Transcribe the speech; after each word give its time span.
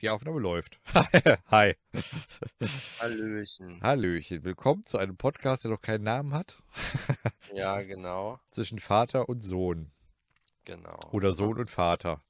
Die 0.00 0.10
Aufnahme 0.10 0.38
läuft. 0.38 0.80
Hi. 1.50 1.76
Hallöchen. 3.00 3.80
Hallöchen. 3.80 4.44
Willkommen 4.44 4.84
zu 4.84 4.98
einem 4.98 5.16
Podcast, 5.16 5.64
der 5.64 5.70
noch 5.70 5.80
keinen 5.80 6.04
Namen 6.04 6.34
hat. 6.34 6.62
Ja, 7.54 7.82
genau. 7.82 8.40
Zwischen 8.48 8.78
Vater 8.78 9.28
und 9.28 9.40
Sohn. 9.40 9.90
Genau. 10.64 10.98
Oder 11.10 11.32
Sohn 11.32 11.58
und 11.58 11.68
Vater. 11.70 12.22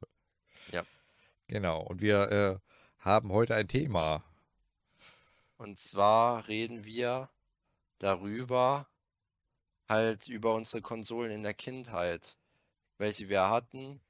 Ja. 0.72 0.82
Genau. 1.48 1.80
Und 1.80 2.00
wir 2.00 2.30
äh, 2.30 2.58
haben 2.98 3.32
heute 3.32 3.54
ein 3.54 3.68
Thema. 3.68 4.24
Und 5.58 5.78
zwar 5.78 6.46
reden 6.48 6.84
wir 6.84 7.28
darüber, 7.98 8.88
halt 9.88 10.28
über 10.28 10.54
unsere 10.54 10.82
Konsolen 10.82 11.30
in 11.30 11.42
der 11.42 11.54
Kindheit. 11.54 12.36
Welche 12.98 13.28
wir 13.28 13.48
hatten 13.48 14.00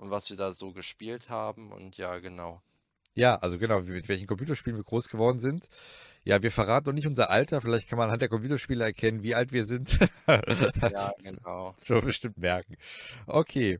und 0.00 0.10
was 0.10 0.30
wir 0.30 0.36
da 0.36 0.52
so 0.52 0.72
gespielt 0.72 1.28
haben 1.28 1.72
und 1.72 1.98
ja, 1.98 2.18
genau. 2.18 2.62
Ja, 3.14 3.36
also 3.36 3.58
genau, 3.58 3.82
mit 3.82 4.08
welchen 4.08 4.26
Computerspielen 4.26 4.78
wir 4.78 4.84
groß 4.84 5.10
geworden 5.10 5.38
sind. 5.38 5.68
Ja, 6.24 6.42
wir 6.42 6.50
verraten 6.50 6.86
noch 6.86 6.94
nicht 6.94 7.06
unser 7.06 7.28
Alter. 7.28 7.60
Vielleicht 7.60 7.88
kann 7.88 7.98
man 7.98 8.06
anhand 8.06 8.22
der 8.22 8.30
Computerspiele 8.30 8.82
erkennen, 8.82 9.22
wie 9.22 9.34
alt 9.34 9.52
wir 9.52 9.64
sind. 9.64 9.98
Ja, 10.26 11.12
genau. 11.22 11.74
So 11.82 12.00
bestimmt 12.00 12.38
merken. 12.38 12.76
Okay. 13.26 13.78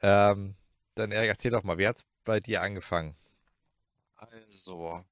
Ähm, 0.00 0.54
dann 0.94 1.10
erzähl 1.10 1.50
doch 1.50 1.64
mal, 1.64 1.78
wer 1.78 1.88
hat's 1.88 2.04
bei 2.24 2.40
dir 2.40 2.62
angefangen? 2.62 3.16
Also, 4.16 5.02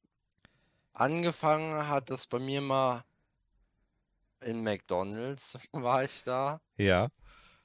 angefangen 0.92 1.88
hat 1.88 2.10
das 2.10 2.26
bei 2.26 2.38
mir 2.38 2.60
mal 2.60 3.04
in 4.42 4.62
McDonald's, 4.62 5.58
war 5.72 6.04
ich 6.04 6.22
da. 6.22 6.60
Ja. 6.76 7.08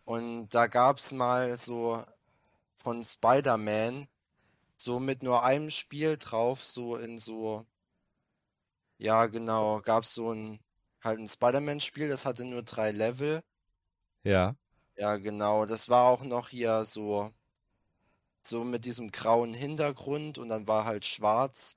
Und 0.04 0.50
da 0.50 0.66
gab 0.66 0.98
es 0.98 1.12
mal 1.12 1.56
so 1.58 2.04
von 2.82 3.04
Spider-Man, 3.04 4.08
so 4.78 5.00
mit 5.00 5.24
nur 5.24 5.44
einem 5.44 5.70
Spiel 5.72 6.18
drauf, 6.18 6.66
so 6.66 6.98
in 6.98 7.18
so, 7.20 7.66
ja 8.98 9.26
genau, 9.26 9.82
gab 9.82 10.04
es 10.04 10.14
so 10.14 10.32
ein, 10.34 10.60
halt 11.04 11.20
ein 11.20 11.28
Spider-Man-Spiel, 11.28 12.08
das 12.10 12.26
hatte 12.26 12.46
nur 12.46 12.64
drei 12.64 12.92
Level. 12.92 13.44
Ja. 14.24 14.56
Ja, 14.96 15.18
genau, 15.18 15.66
das 15.66 15.90
war 15.90 16.06
auch 16.08 16.24
noch 16.24 16.48
hier 16.48 16.86
so, 16.86 17.34
so 18.44 18.64
mit 18.64 18.86
diesem 18.86 19.10
grauen 19.12 19.56
Hintergrund 19.56 20.38
und 20.38 20.50
dann 20.50 20.68
war 20.68 20.86
halt 20.86 21.06
schwarz, 21.06 21.74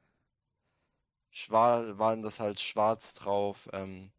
schwarz, 1.31 1.98
waren 1.98 2.23
das 2.23 2.41
halt 2.41 2.59
schwarz 2.61 3.12
drauf, 3.15 3.69
ähm, 3.75 4.11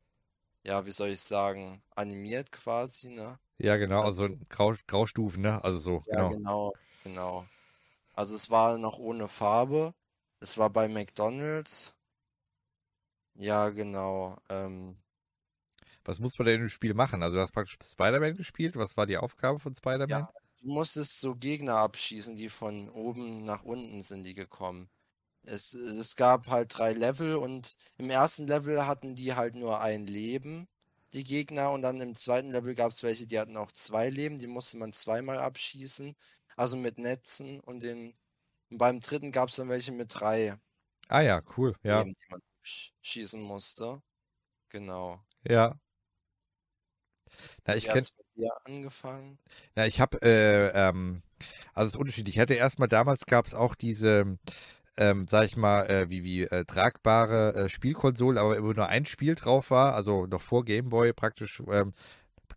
ja, 0.64 0.86
wie 0.86 0.92
soll 0.92 1.10
ich 1.10 1.22
sagen, 1.22 1.84
animiert 1.96 2.52
quasi, 2.52 3.10
ne? 3.10 3.40
Ja, 3.58 3.76
genau, 3.78 4.02
Also, 4.02 4.28
also 4.28 4.30
Grau, 4.50 4.76
Graustufen, 4.88 5.42
ne? 5.44 5.62
Also 5.64 5.80
so, 5.80 6.06
ja, 6.06 6.24
genau. 6.24 6.36
genau, 6.36 6.72
genau. 7.04 7.46
Also 8.14 8.36
es 8.36 8.50
war 8.52 8.78
noch 8.80 9.00
ohne 9.00 9.28
Farbe. 9.30 9.94
Es 10.42 10.58
war 10.58 10.70
bei 10.72 10.88
McDonald's. 10.90 11.96
Ja, 13.36 13.70
genau. 13.70 14.38
Ähm, 14.50 14.98
Was 16.06 16.20
muss 16.22 16.40
man 16.40 16.46
denn 16.46 16.62
im 16.62 16.70
Spiel 16.70 16.94
machen? 16.94 17.22
Also 17.22 17.36
du 17.36 17.42
hast 17.42 17.52
praktisch 17.52 17.78
Spider-Man 17.84 18.38
gespielt. 18.38 18.78
Was 18.78 18.96
war 18.96 19.06
die 19.06 19.18
Aufgabe 19.18 19.60
von 19.60 19.76
Spider-Man? 19.76 20.26
ja, 20.26 20.32
du 20.62 20.68
musstest 20.74 21.20
so 21.20 21.36
Gegner 21.36 21.76
abschießen, 21.78 22.36
die 22.36 22.50
von 22.50 22.90
oben 22.90 23.44
nach 23.46 23.64
unten 23.64 24.02
sind 24.02 24.24
die 24.26 24.34
gekommen. 24.34 24.90
Es, 25.44 25.74
es 25.76 26.16
gab 26.18 26.48
halt 26.50 26.78
drei 26.78 26.94
Level 26.94 27.38
und 27.38 27.78
im 27.98 28.10
ersten 28.12 28.48
Level 28.48 28.88
hatten 28.88 29.16
die 29.16 29.36
halt 29.36 29.56
nur 29.56 29.82
ein 29.82 30.08
Leben, 30.08 30.68
die 31.16 31.24
Gegner, 31.24 31.72
und 31.72 31.82
dann 31.84 32.02
im 32.02 32.16
zweiten 32.16 32.52
Level 32.52 32.76
gab 32.76 32.92
es 32.92 33.04
welche, 33.04 33.28
die 33.28 33.40
hatten 33.40 33.58
auch 33.58 33.72
zwei 33.72 34.10
Leben, 34.10 34.38
die 34.40 34.48
musste 34.48 34.78
man 34.78 34.94
zweimal 34.94 35.40
abschießen, 35.40 36.16
also 36.58 36.78
mit 36.78 37.00
Netzen 37.00 37.60
und 37.62 37.84
den 37.84 38.16
und 38.72 38.80
beim 38.80 39.00
dritten 39.02 39.32
gab 39.32 39.50
es 39.50 39.58
dann 39.58 39.70
welche 39.70 39.92
mit 39.94 40.10
drei 40.14 40.58
Ah 41.10 41.22
ja, 41.22 41.42
cool. 41.58 41.76
Ja, 41.84 42.06
Leben, 42.06 42.14
die 42.16 42.28
man 42.32 42.42
sch 42.64 42.94
schießen 43.02 43.42
musste. 43.42 44.02
Genau. 44.70 45.22
ja. 45.44 45.78
Na, 47.68 47.76
ich 47.76 47.86
Wie 47.86 47.88
kenn, 47.88 48.06
hat's 48.06 48.12
bei 48.12 48.24
dir 48.36 48.50
angefangen? 48.66 49.40
na, 49.76 49.86
ich 49.86 50.00
habe, 50.00 50.22
äh, 50.22 50.70
ähm, 50.74 51.22
also 51.74 51.88
es 51.88 51.94
ist 51.96 52.00
unterschiedlich. 52.00 52.36
Ich 52.36 52.42
hatte 52.42 52.54
erstmal 52.56 52.88
damals 52.88 53.26
gab 53.26 53.46
es 53.46 53.54
auch 53.54 53.76
diese, 53.76 54.38
ähm, 54.98 55.28
sag 55.28 55.46
ich 55.46 55.58
mal, 55.58 55.86
äh, 55.88 56.10
wie, 56.10 56.24
wie 56.24 56.44
äh, 56.44 56.66
tragbare 56.66 57.56
äh, 57.56 57.70
Spielkonsole, 57.70 58.40
aber 58.40 58.58
immer 58.58 58.74
nur 58.74 58.88
ein 58.88 59.06
Spiel 59.06 59.36
drauf 59.36 59.72
war, 59.72 59.96
also 59.96 60.26
noch 60.26 60.42
vor 60.42 60.66
Game 60.66 60.90
Boy 60.90 61.14
praktisch. 61.14 61.62
Ähm, 61.70 61.94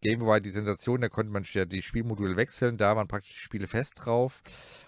Game 0.01 0.21
Boy 0.21 0.29
war 0.29 0.41
die 0.41 0.51
Sensation, 0.51 1.01
da 1.01 1.09
konnte 1.09 1.33
man 1.33 1.45
ja 1.45 1.65
die 1.65 1.83
Spielmodule 1.83 2.37
wechseln, 2.37 2.77
da 2.77 2.95
waren 2.95 3.09
praktisch 3.09 3.35
die 3.35 3.41
Spiele 3.41 3.67
fest 3.67 3.95
drauf. 3.97 4.43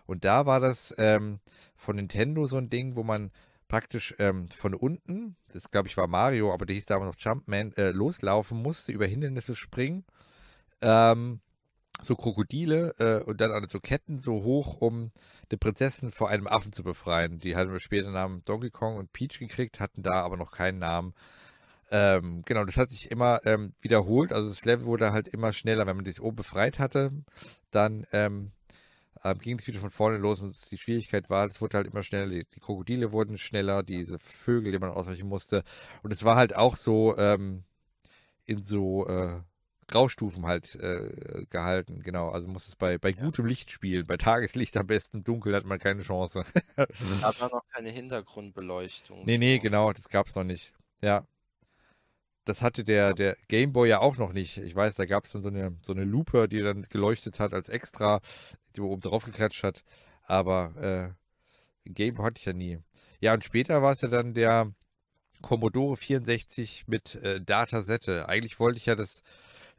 Und 0.06 0.24
da 0.24 0.46
war 0.46 0.60
das 0.60 0.94
ähm, 0.98 1.40
von 1.74 1.96
Nintendo 1.96 2.46
so 2.46 2.58
ein 2.58 2.70
Ding, 2.70 2.94
wo 2.96 3.02
man 3.02 3.30
praktisch 3.66 4.14
ähm, 4.18 4.48
von 4.48 4.74
unten, 4.74 5.36
das 5.52 5.70
glaube 5.70 5.88
ich 5.88 5.96
war 5.96 6.06
Mario, 6.06 6.52
aber 6.52 6.66
der 6.66 6.74
hieß 6.74 6.86
damals 6.86 7.16
noch 7.16 7.24
Jumpman, 7.24 7.72
äh, 7.76 7.90
loslaufen 7.90 8.60
musste, 8.60 8.92
über 8.92 9.06
Hindernisse 9.06 9.56
springen. 9.56 10.04
Ähm, 10.82 11.40
so 12.02 12.16
Krokodile 12.16 12.94
äh, 12.98 13.22
und 13.24 13.40
dann 13.40 13.52
an 13.52 13.68
so 13.68 13.78
Ketten 13.78 14.18
so 14.18 14.42
hoch, 14.42 14.80
um 14.80 15.10
die 15.50 15.56
Prinzessin 15.56 16.10
vor 16.10 16.28
einem 16.28 16.46
Affen 16.46 16.72
zu 16.72 16.82
befreien. 16.82 17.38
Die 17.38 17.56
hatten 17.56 17.72
wir 17.72 17.80
später 17.80 18.10
Namen 18.10 18.42
Donkey 18.44 18.70
Kong 18.70 18.96
und 18.96 19.12
Peach 19.12 19.38
gekriegt, 19.38 19.80
hatten 19.80 20.02
da 20.02 20.22
aber 20.22 20.36
noch 20.36 20.52
keinen 20.52 20.78
Namen. 20.78 21.14
Ähm, 21.90 22.42
genau, 22.46 22.64
das 22.64 22.76
hat 22.76 22.90
sich 22.90 23.10
immer 23.10 23.40
ähm, 23.44 23.74
wiederholt. 23.80 24.32
Also 24.32 24.48
das 24.48 24.64
Level 24.64 24.86
wurde 24.86 25.12
halt 25.12 25.28
immer 25.28 25.52
schneller. 25.52 25.86
Wenn 25.86 25.96
man 25.96 26.04
das 26.04 26.20
oben 26.20 26.36
befreit 26.36 26.78
hatte, 26.78 27.10
dann 27.72 28.06
ähm, 28.12 28.52
ähm, 29.24 29.38
ging 29.38 29.58
es 29.58 29.66
wieder 29.66 29.80
von 29.80 29.90
vorne 29.90 30.16
los 30.16 30.40
und 30.40 30.56
die 30.70 30.78
Schwierigkeit 30.78 31.28
war, 31.30 31.46
es 31.48 31.60
wurde 31.60 31.76
halt 31.76 31.88
immer 31.88 32.02
schneller. 32.02 32.28
Die, 32.28 32.46
die 32.54 32.60
Krokodile 32.60 33.12
wurden 33.12 33.38
schneller, 33.38 33.82
diese 33.82 34.18
Vögel, 34.18 34.72
die 34.72 34.78
man 34.78 34.90
ausweichen 34.90 35.28
musste. 35.28 35.64
Und 36.02 36.12
es 36.12 36.24
war 36.24 36.36
halt 36.36 36.54
auch 36.54 36.76
so 36.76 37.16
ähm, 37.18 37.64
in 38.44 38.62
so 38.62 39.06
äh, 39.06 39.40
Graustufen 39.90 40.46
halt 40.46 40.74
äh, 40.76 41.44
gehalten. 41.50 42.02
Genau, 42.02 42.30
also 42.30 42.48
muss 42.48 42.68
es 42.68 42.76
bei, 42.76 42.98
bei 42.98 43.10
Ja. 43.10 43.22
gutem 43.24 43.46
Licht 43.46 43.70
spielen. 43.70 44.06
Bei 44.06 44.16
Tageslicht 44.16 44.76
am 44.76 44.86
besten, 44.86 45.24
Dunkel 45.24 45.54
hat 45.54 45.64
man 45.64 45.78
keine 45.78 46.02
Chance. 46.02 46.44
Gab 46.76 47.38
da 47.38 47.48
noch 47.48 47.62
keine 47.72 47.90
Hintergrundbeleuchtung 47.90 49.24
Nee, 49.24 49.38
nee, 49.38 49.56
so. 49.56 49.62
genau, 49.62 49.92
das 49.92 50.08
gab's 50.08 50.34
noch 50.34 50.44
nicht. 50.44 50.72
Ja, 51.02 51.26
das 52.44 52.62
hatte 52.62 52.84
der, 52.84 53.12
der 53.14 53.36
Game 53.48 53.72
Boy 53.72 53.88
ja 53.88 54.00
auch 54.00 54.16
noch 54.16 54.32
nicht. 54.32 54.56
Ich 54.58 54.74
weiß, 54.74 54.96
da 54.96 55.06
gab's 55.06 55.32
dann 55.32 55.42
so 55.42 55.48
eine, 55.48 55.76
so 55.82 55.92
eine 55.92 56.04
Lupe, 56.04 56.48
die 56.48 56.60
dann 56.62 56.82
geleuchtet 56.88 57.38
hat 57.38 57.52
als 57.52 57.68
extra, 57.68 58.20
die 58.74 58.80
man 58.80 58.90
oben 58.90 59.02
drauf 59.02 59.24
geklatscht 59.24 59.62
hat. 59.62 59.84
Aber 60.24 61.14
äh, 61.86 61.90
Game 61.92 62.14
Boy 62.14 62.26
hatte 62.26 62.38
ich 62.38 62.44
ja 62.46 62.52
nie. 62.52 62.78
Ja, 63.20 63.34
und 63.34 63.44
später 63.44 63.82
war 63.82 63.92
es 63.92 64.00
ja 64.00 64.08
dann 64.08 64.34
der 64.34 64.72
Commodore 65.42 65.96
64 65.96 66.84
mit 66.86 67.16
äh, 67.16 67.40
Datasette. 67.40 68.28
Eigentlich 68.28 68.60
wollte 68.60 68.78
ich 68.78 68.86
ja 68.86 68.94
das 68.96 69.22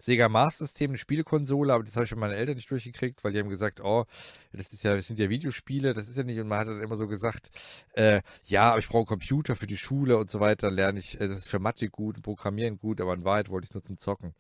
Sega 0.02 0.28
Master 0.30 0.66
System, 0.66 0.92
eine 0.92 0.98
Spielekonsole, 0.98 1.74
aber 1.74 1.84
das 1.84 1.96
habe 1.96 2.06
ich 2.06 2.10
von 2.10 2.20
meinen 2.20 2.34
Eltern 2.34 2.56
nicht 2.56 2.70
durchgekriegt, 2.72 3.24
weil 3.24 3.32
die 3.34 3.40
haben 3.40 3.50
gesagt, 3.50 3.80
oh, 3.82 4.06
das 4.52 4.74
ist 4.74 4.84
ja, 4.84 4.96
das 4.96 5.08
sind 5.08 5.20
ja 5.20 5.30
Videospiele, 5.30 5.94
das 5.94 6.08
ist 6.10 6.18
ja 6.18 6.24
nicht. 6.24 6.40
Und 6.40 6.48
man 6.48 6.60
hat 6.60 6.68
dann 6.68 6.82
immer 6.82 6.98
so 6.98 7.08
gesagt, 7.08 7.52
äh, 7.94 8.22
ja, 8.46 8.72
aber 8.72 8.80
ich 8.80 8.88
brauche 8.88 9.00
einen 9.00 9.06
Computer 9.20 9.56
für 9.56 9.68
die 9.68 9.78
Schule 9.78 10.18
und 10.18 10.30
so 10.32 10.40
weiter, 10.40 10.68
dann 10.68 10.76
lerne 10.76 11.00
ich, 11.00 11.22
äh, 11.22 11.28
das 11.28 11.38
ist 11.38 11.50
für 11.50 11.60
Mathe 11.60 11.90
gut, 11.90 12.18
und 12.18 12.24
Programmieren 12.24 12.78
gut, 12.80 13.00
aber 13.00 13.14
in 13.14 13.24
Wahrheit 13.24 13.50
wollte 13.50 13.66
ich 13.66 13.70
es 13.70 13.76
nur 13.76 13.84
zum 13.84 13.98
Zocken. 13.98 14.34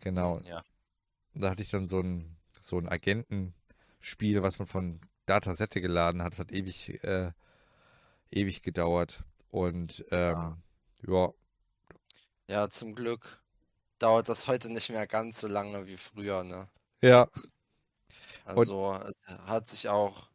Genau. 0.00 0.40
Ja. 0.40 0.62
Und 1.34 1.42
da 1.42 1.50
hatte 1.50 1.62
ich 1.62 1.70
dann 1.70 1.86
so 1.86 2.00
ein, 2.00 2.36
so 2.60 2.78
ein 2.78 2.88
Agentenspiel, 2.88 4.42
was 4.42 4.58
man 4.58 4.66
von 4.66 5.00
Datasette 5.26 5.80
geladen 5.80 6.22
hat. 6.22 6.32
Das 6.32 6.40
hat 6.40 6.52
ewig, 6.52 7.02
äh, 7.04 7.32
ewig 8.30 8.62
gedauert. 8.62 9.24
Und 9.50 10.04
Ja. 10.10 10.52
ähm, 10.52 10.62
ja, 11.06 11.32
Ja, 12.48 12.68
zum 12.70 12.94
Glück 12.94 13.42
dauert 13.98 14.28
das 14.28 14.46
heute 14.48 14.70
nicht 14.70 14.90
mehr 14.90 15.06
ganz 15.06 15.40
so 15.40 15.48
lange 15.48 15.86
wie 15.86 15.96
früher, 15.96 16.44
ne? 16.44 16.68
ja, 17.02 17.28
und 18.54 18.72
Also 18.72 18.94
es 19.06 19.14
hat 19.46 19.68
sich 19.68 19.88
auch 19.88 20.28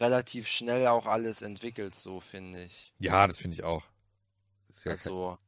relativ 0.00 0.48
schnell 0.48 0.86
auch 0.88 1.06
alles 1.06 1.42
entwickelt, 1.42 1.94
so 1.94 2.20
finde 2.20 2.64
ich. 2.64 2.94
ja, 2.98 3.26
das 3.26 3.38
finde 3.40 3.54
ich 3.56 3.64
auch. 3.64 3.84
Ja 4.84 4.96
kein, 4.96 5.12
Also 5.12 5.38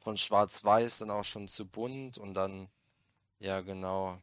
von 0.00 0.16
Schwarz-Weiß 0.16 0.98
dann 0.98 1.10
auch 1.10 1.24
schon 1.24 1.48
zu 1.48 1.66
bunt 1.66 2.18
und 2.18 2.34
dann, 2.34 2.68
ja 3.40 3.60
genau, 3.62 4.22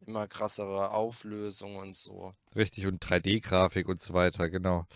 immer 0.00 0.28
krassere 0.28 0.90
Auflösung 0.92 1.76
und 1.76 1.96
so. 1.96 2.34
richtig 2.56 2.86
und 2.86 2.98
3D-Grafik 3.00 3.88
und 3.88 4.00
so 4.00 4.12
weiter, 4.14 4.50
genau. 4.50 4.86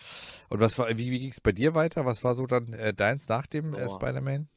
Und 0.49 0.59
was 0.61 0.77
war, 0.79 0.89
wie, 0.89 1.11
wie 1.11 1.19
ging 1.19 1.31
es 1.31 1.41
bei 1.41 1.51
dir 1.53 1.75
weiter? 1.75 2.05
Was 2.05 2.23
war 2.23 2.35
so 2.35 2.47
dann 2.47 2.73
äh, 2.73 2.93
deins 2.93 3.27
nach 3.29 3.47
dem 3.47 3.73
äh, 3.75 3.89
So, 3.89 3.89
Spider-Man? 3.89 4.49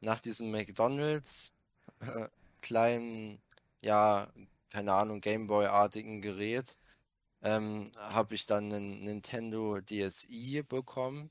nach 0.00 0.20
diesem 0.20 0.50
McDonald's 0.52 1.52
äh, 2.00 2.28
kleinen, 2.62 3.40
ja, 3.82 4.28
keine 4.70 4.94
Ahnung, 4.94 5.20
Gameboy-artigen 5.20 6.22
Gerät, 6.22 6.78
ähm, 7.42 7.90
habe 7.98 8.34
ich 8.36 8.46
dann 8.46 8.72
einen 8.72 9.04
Nintendo 9.04 9.80
DSi 9.82 10.62
bekommen. 10.68 11.30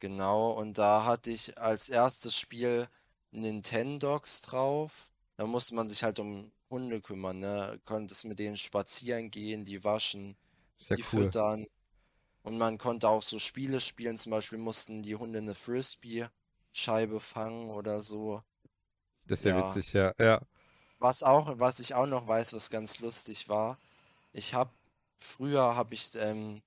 Genau, 0.00 0.50
und 0.52 0.78
da 0.78 1.04
hatte 1.04 1.30
ich 1.30 1.56
als 1.58 1.88
erstes 1.88 2.36
Spiel 2.36 2.88
Nintendogs 3.32 4.42
drauf. 4.42 5.10
Da 5.36 5.46
musste 5.46 5.74
man 5.74 5.88
sich 5.88 6.02
halt 6.04 6.18
um 6.18 6.50
Hunde 6.70 7.00
kümmern, 7.00 7.38
ne? 7.40 7.80
Konntest 7.84 8.24
mit 8.24 8.38
denen 8.38 8.56
spazieren 8.56 9.30
gehen, 9.30 9.64
die 9.64 9.82
waschen, 9.84 10.36
Sehr 10.78 10.98
die 10.98 11.02
cool. 11.12 11.32
füttern. 11.32 11.66
Und 12.42 12.58
man 12.58 12.78
konnte 12.78 13.08
auch 13.08 13.22
so 13.22 13.38
Spiele 13.40 13.80
spielen, 13.80 14.16
zum 14.18 14.30
Beispiel 14.32 14.58
mussten 14.58 15.02
die 15.02 15.16
Hunde 15.16 15.38
eine 15.40 15.54
Frisbee-Scheibe 15.56 17.20
fangen 17.20 17.70
oder 17.70 18.00
so. 18.02 18.42
Das 19.28 19.40
ist 19.40 19.44
ja 19.44 19.52
Ja. 19.52 19.56
witzig, 19.56 19.92
ja. 19.92 20.12
Ja. 20.18 20.40
Was 21.00 21.22
auch, 21.22 21.58
was 21.58 21.78
ich 21.80 21.94
auch 21.94 22.06
noch 22.06 22.26
weiß, 22.28 22.52
was 22.54 22.70
ganz 22.70 22.98
lustig 23.00 23.48
war, 23.48 23.78
ich 24.32 24.54
habe 24.54 24.72
früher 25.18 25.76
habe 25.76 25.94
ich, 25.94 26.14
ähm, 26.16 26.62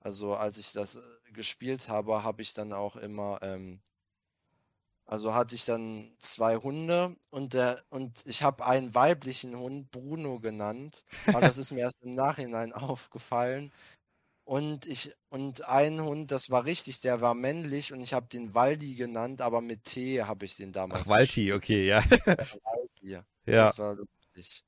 also 0.00 0.36
als 0.36 0.58
ich 0.58 0.72
das 0.72 0.96
äh, 0.96 1.02
gespielt 1.32 1.88
habe, 1.88 2.24
habe 2.24 2.42
ich 2.42 2.54
dann 2.54 2.72
auch 2.74 2.96
immer, 2.96 3.40
ähm, 3.42 3.82
also 5.06 5.34
hatte 5.34 5.56
ich 5.56 5.64
dann 5.64 6.14
zwei 6.18 6.56
Hunde 6.56 7.16
und 7.30 7.54
der 7.54 7.82
und 7.90 8.22
ich 8.26 8.42
habe 8.44 8.64
einen 8.64 8.94
weiblichen 8.94 9.56
Hund 9.58 9.90
Bruno 9.90 10.38
genannt, 10.40 11.04
aber 11.26 11.42
das 11.42 11.58
ist 11.58 11.72
mir 11.72 11.80
erst 11.80 12.00
im 12.02 12.10
Nachhinein 12.12 12.72
aufgefallen. 12.72 13.72
Und 14.50 14.86
ich 14.86 15.14
und 15.28 15.68
einen 15.68 16.00
Hund, 16.02 16.32
das 16.32 16.50
war 16.50 16.64
richtig, 16.64 17.00
der 17.02 17.20
war 17.20 17.34
männlich 17.34 17.92
und 17.92 18.00
ich 18.00 18.12
habe 18.12 18.26
den 18.26 18.52
Waldi 18.52 18.96
genannt, 18.96 19.42
aber 19.42 19.60
mit 19.60 19.84
T 19.84 20.24
habe 20.24 20.44
ich 20.44 20.56
den 20.56 20.72
Ach, 20.90 21.04
damals 21.04 21.08
Walti, 21.08 21.52
okay, 21.52 21.86
ja. 21.86 22.02
Waldi. 22.64 23.10
Ja. 23.12 23.24
Das 23.44 23.78
war 23.78 23.94
lustig. 23.94 24.64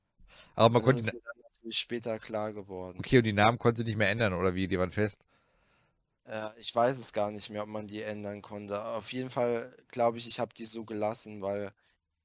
Aber 0.55 0.69
man 0.69 0.81
Und 0.81 0.85
das 0.85 0.95
konnte, 0.95 0.99
ist 0.99 1.13
mir 1.13 1.19
dann 1.21 1.41
natürlich 1.41 1.77
später 1.79 2.19
klar 2.19 2.53
geworden. 2.53 2.99
okay, 2.99 3.17
und 3.17 3.23
die 3.25 3.33
Namen 3.33 3.59
konnte 3.59 3.79
sie 3.79 3.85
nicht 3.85 3.97
mehr 3.97 4.09
ändern, 4.09 4.33
oder 4.33 4.55
wie? 4.55 4.67
Die 4.67 4.79
waren 4.79 4.91
fest. 4.91 5.19
Äh, 6.25 6.49
ich 6.59 6.73
weiß 6.73 6.97
es 6.99 7.13
gar 7.13 7.31
nicht 7.31 7.49
mehr, 7.49 7.63
ob 7.63 7.69
man 7.69 7.87
die 7.87 8.01
ändern 8.01 8.41
konnte. 8.41 8.83
Auf 8.83 9.11
jeden 9.13 9.29
Fall 9.29 9.75
glaube 9.89 10.17
ich, 10.17 10.27
ich 10.27 10.39
habe 10.39 10.53
die 10.53 10.65
so 10.65 10.85
gelassen, 10.85 11.41
weil 11.41 11.73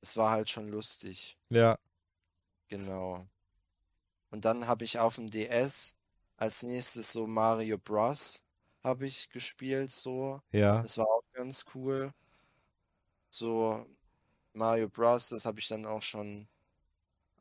es 0.00 0.16
war 0.16 0.30
halt 0.30 0.50
schon 0.50 0.68
lustig. 0.68 1.38
Ja. 1.50 1.78
Genau. 2.68 3.26
Und 4.30 4.44
dann 4.44 4.66
habe 4.66 4.84
ich 4.84 4.98
auf 4.98 5.16
dem 5.16 5.28
DS 5.28 5.97
als 6.38 6.62
nächstes 6.62 7.12
so 7.12 7.26
Mario 7.26 7.78
Bros. 7.78 8.42
habe 8.84 9.06
ich 9.06 9.28
gespielt, 9.30 9.90
so. 9.90 10.40
Ja. 10.52 10.82
Das 10.82 10.96
war 10.98 11.06
auch 11.06 11.22
ganz 11.32 11.66
cool. 11.74 12.12
So 13.30 13.86
Mario 14.54 14.88
Bros. 14.88 15.28
Das 15.30 15.46
habe 15.46 15.60
ich 15.60 15.68
dann 15.68 15.86
auch 15.86 16.02
schon. 16.02 16.48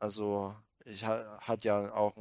Also 0.00 0.54
ich 0.84 1.04
ha 1.04 1.38
hat 1.40 1.64
ja 1.64 1.92
auch 1.94 2.14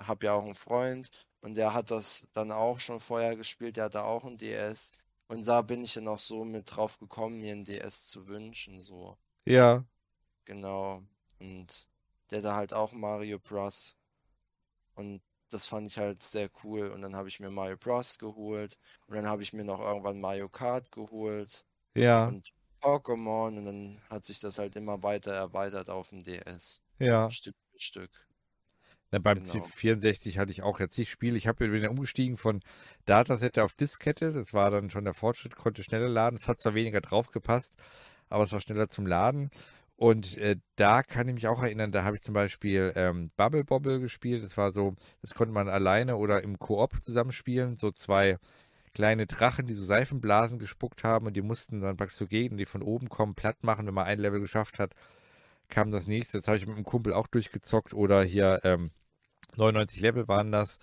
habe 0.00 0.26
ja 0.26 0.34
auch 0.34 0.44
einen 0.44 0.54
Freund 0.54 1.10
und 1.42 1.54
der 1.56 1.74
hat 1.74 1.90
das 1.90 2.28
dann 2.32 2.52
auch 2.52 2.78
schon 2.80 3.00
vorher 3.00 3.36
gespielt. 3.36 3.76
Der 3.76 3.84
hatte 3.84 4.04
auch 4.04 4.24
ein 4.24 4.38
DS 4.38 4.92
und 5.28 5.46
da 5.46 5.62
bin 5.62 5.84
ich 5.84 5.94
dann 5.94 6.08
auch 6.08 6.18
so 6.18 6.44
mit 6.44 6.74
drauf 6.76 6.98
gekommen, 6.98 7.40
mir 7.40 7.52
ein 7.52 7.64
DS 7.64 8.08
zu 8.10 8.26
wünschen, 8.28 8.80
so. 8.82 9.16
Ja. 9.46 9.84
Genau. 10.44 11.02
Und 11.40 11.88
der 12.30 12.42
da 12.42 12.56
halt 12.56 12.74
auch 12.74 12.92
Mario 12.92 13.38
Bros. 13.38 13.96
Und 14.94 15.22
das 15.52 15.66
fand 15.66 15.88
ich 15.88 15.98
halt 15.98 16.22
sehr 16.22 16.48
cool. 16.64 16.88
Und 16.88 17.02
dann 17.02 17.16
habe 17.16 17.28
ich 17.28 17.40
mir 17.40 17.50
Mario 17.50 17.76
Bros. 17.76 18.18
geholt. 18.18 18.78
Und 19.06 19.16
dann 19.16 19.26
habe 19.26 19.42
ich 19.42 19.52
mir 19.52 19.64
noch 19.64 19.80
irgendwann 19.80 20.20
Mario 20.20 20.48
Kart 20.48 20.90
geholt. 20.92 21.64
Ja. 21.94 22.26
Und 22.28 22.52
Pokémon. 22.80 23.58
Und 23.58 23.64
dann 23.64 24.00
hat 24.10 24.24
sich 24.24 24.40
das 24.40 24.58
halt 24.58 24.76
immer 24.76 25.02
weiter 25.02 25.32
erweitert 25.32 25.90
auf 25.90 26.10
dem 26.10 26.22
DS. 26.22 26.80
Ja. 26.98 27.30
Stück 27.30 27.56
für 27.72 27.80
Stück. 27.80 28.10
Na, 29.12 29.18
beim 29.18 29.40
Genau. 29.42 29.66
C64 29.66 30.38
hatte 30.38 30.52
ich 30.52 30.62
auch 30.62 30.80
jetzt 30.80 30.96
nicht 30.96 31.10
Spiele. 31.10 31.36
Ich 31.36 31.46
habe 31.46 31.68
bin 31.68 31.82
ja 31.82 31.90
umgestiegen 31.90 32.38
von 32.38 32.62
Datasette 33.04 33.62
auf 33.62 33.74
Diskette. 33.74 34.32
Das 34.32 34.54
war 34.54 34.70
dann 34.70 34.90
schon 34.90 35.04
der 35.04 35.14
Fortschritt, 35.14 35.54
konnte 35.54 35.82
schneller 35.82 36.08
laden. 36.08 36.38
Es 36.40 36.48
hat 36.48 36.60
zwar 36.60 36.74
weniger 36.74 37.02
drauf 37.02 37.30
gepasst, 37.30 37.74
aber 38.30 38.44
es 38.44 38.52
war 38.52 38.62
schneller 38.62 38.88
zum 38.88 39.06
Laden. 39.06 39.50
Und 40.02 40.36
äh, 40.38 40.56
da 40.74 41.04
kann 41.04 41.28
ich 41.28 41.34
mich 41.34 41.46
auch 41.46 41.62
erinnern, 41.62 41.92
da 41.92 42.02
habe 42.02 42.16
ich 42.16 42.22
zum 42.22 42.34
Beispiel 42.34 42.92
ähm, 42.96 43.30
Bubble 43.36 43.62
Bobble 43.62 44.00
gespielt. 44.00 44.42
Das 44.42 44.56
war 44.56 44.72
so, 44.72 44.96
das 45.20 45.32
konnte 45.32 45.54
man 45.54 45.68
alleine 45.68 46.16
oder 46.16 46.42
im 46.42 46.58
Koop 46.58 47.00
zusammenspielen. 47.00 47.76
So 47.76 47.92
zwei 47.92 48.38
kleine 48.94 49.28
Drachen, 49.28 49.68
die 49.68 49.74
so 49.74 49.84
Seifenblasen 49.84 50.58
gespuckt 50.58 51.04
haben 51.04 51.28
und 51.28 51.34
die 51.34 51.40
mussten 51.40 51.80
dann 51.80 51.96
praktisch 51.96 52.18
so 52.18 52.26
gegen, 52.26 52.56
die 52.56 52.66
von 52.66 52.82
oben 52.82 53.10
kommen, 53.10 53.36
platt 53.36 53.62
machen. 53.62 53.86
Wenn 53.86 53.94
man 53.94 54.06
ein 54.06 54.18
Level 54.18 54.40
geschafft 54.40 54.80
hat, 54.80 54.92
kam 55.68 55.92
das 55.92 56.08
nächste. 56.08 56.38
Das 56.38 56.48
habe 56.48 56.58
ich 56.58 56.66
mit 56.66 56.74
einem 56.74 56.84
Kumpel 56.84 57.12
auch 57.12 57.28
durchgezockt. 57.28 57.94
Oder 57.94 58.24
hier 58.24 58.58
ähm, 58.64 58.90
99 59.56 60.00
Level 60.00 60.26
waren 60.26 60.50
das. 60.50 60.80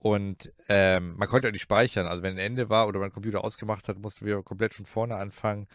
Und 0.00 0.52
ähm, 0.68 1.14
man 1.16 1.28
konnte 1.28 1.46
auch 1.46 1.52
nicht 1.52 1.62
speichern. 1.62 2.08
Also 2.08 2.24
wenn 2.24 2.34
ein 2.34 2.38
Ende 2.38 2.68
war 2.70 2.88
oder 2.88 2.98
man 2.98 3.10
den 3.10 3.14
Computer 3.14 3.44
ausgemacht 3.44 3.86
hat, 3.88 4.00
mussten 4.00 4.26
wir 4.26 4.42
komplett 4.42 4.74
von 4.74 4.84
vorne 4.84 5.14
anfangen. 5.14 5.68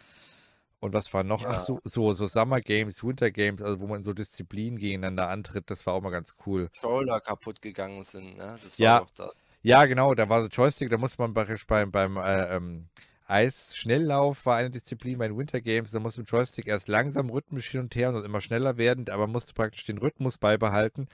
Und 0.84 0.92
was 0.92 1.14
war 1.14 1.24
noch? 1.24 1.46
Ach 1.46 1.54
Ja. 1.54 1.64
so, 1.64 1.80
so, 1.84 2.12
so 2.12 2.26
Summer 2.26 2.60
Games, 2.60 3.02
Winter 3.02 3.30
Games, 3.30 3.62
also 3.62 3.80
wo 3.80 3.86
man 3.86 3.98
in 4.00 4.04
so 4.04 4.12
Disziplinen 4.12 4.78
gegeneinander 4.78 5.30
antritt, 5.30 5.70
das 5.70 5.86
war 5.86 5.94
auch 5.94 6.02
mal 6.02 6.10
ganz 6.10 6.36
cool. 6.44 6.68
Controller 6.74 7.20
kaputt 7.20 7.62
gegangen 7.62 8.02
sind, 8.04 8.36
ne? 8.36 8.58
Das 8.62 8.78
Ja. 8.78 8.98
war 8.98 9.04
doch 9.06 9.10
das. 9.12 9.32
Ja, 9.62 9.86
genau, 9.86 10.14
da 10.14 10.28
war 10.28 10.42
so 10.42 10.48
Joystick, 10.48 10.90
da 10.90 10.98
musste 10.98 11.22
man 11.22 11.32
beim, 11.32 11.90
beim 11.90 12.16
äh, 12.18 12.54
ähm, 12.56 12.88
Eisschnelllauf 13.26 14.44
war 14.44 14.56
eine 14.58 14.70
Disziplin 14.70 15.16
bei 15.16 15.26
den 15.28 15.38
Winter 15.38 15.62
Games, 15.62 15.90
da 15.92 16.00
musste 16.00 16.20
mit 16.20 16.30
Joystick 16.30 16.66
erst 16.66 16.86
langsam 16.88 17.30
rhythmisch 17.30 17.70
hin 17.70 17.80
und 17.80 17.96
her 17.96 18.10
und 18.10 18.22
immer 18.26 18.42
schneller 18.42 18.76
werden, 18.76 19.08
aber 19.08 19.26
musste 19.26 19.54
praktisch 19.54 19.86
den 19.86 19.96
Rhythmus 19.96 20.36
beibehalten 20.36 21.08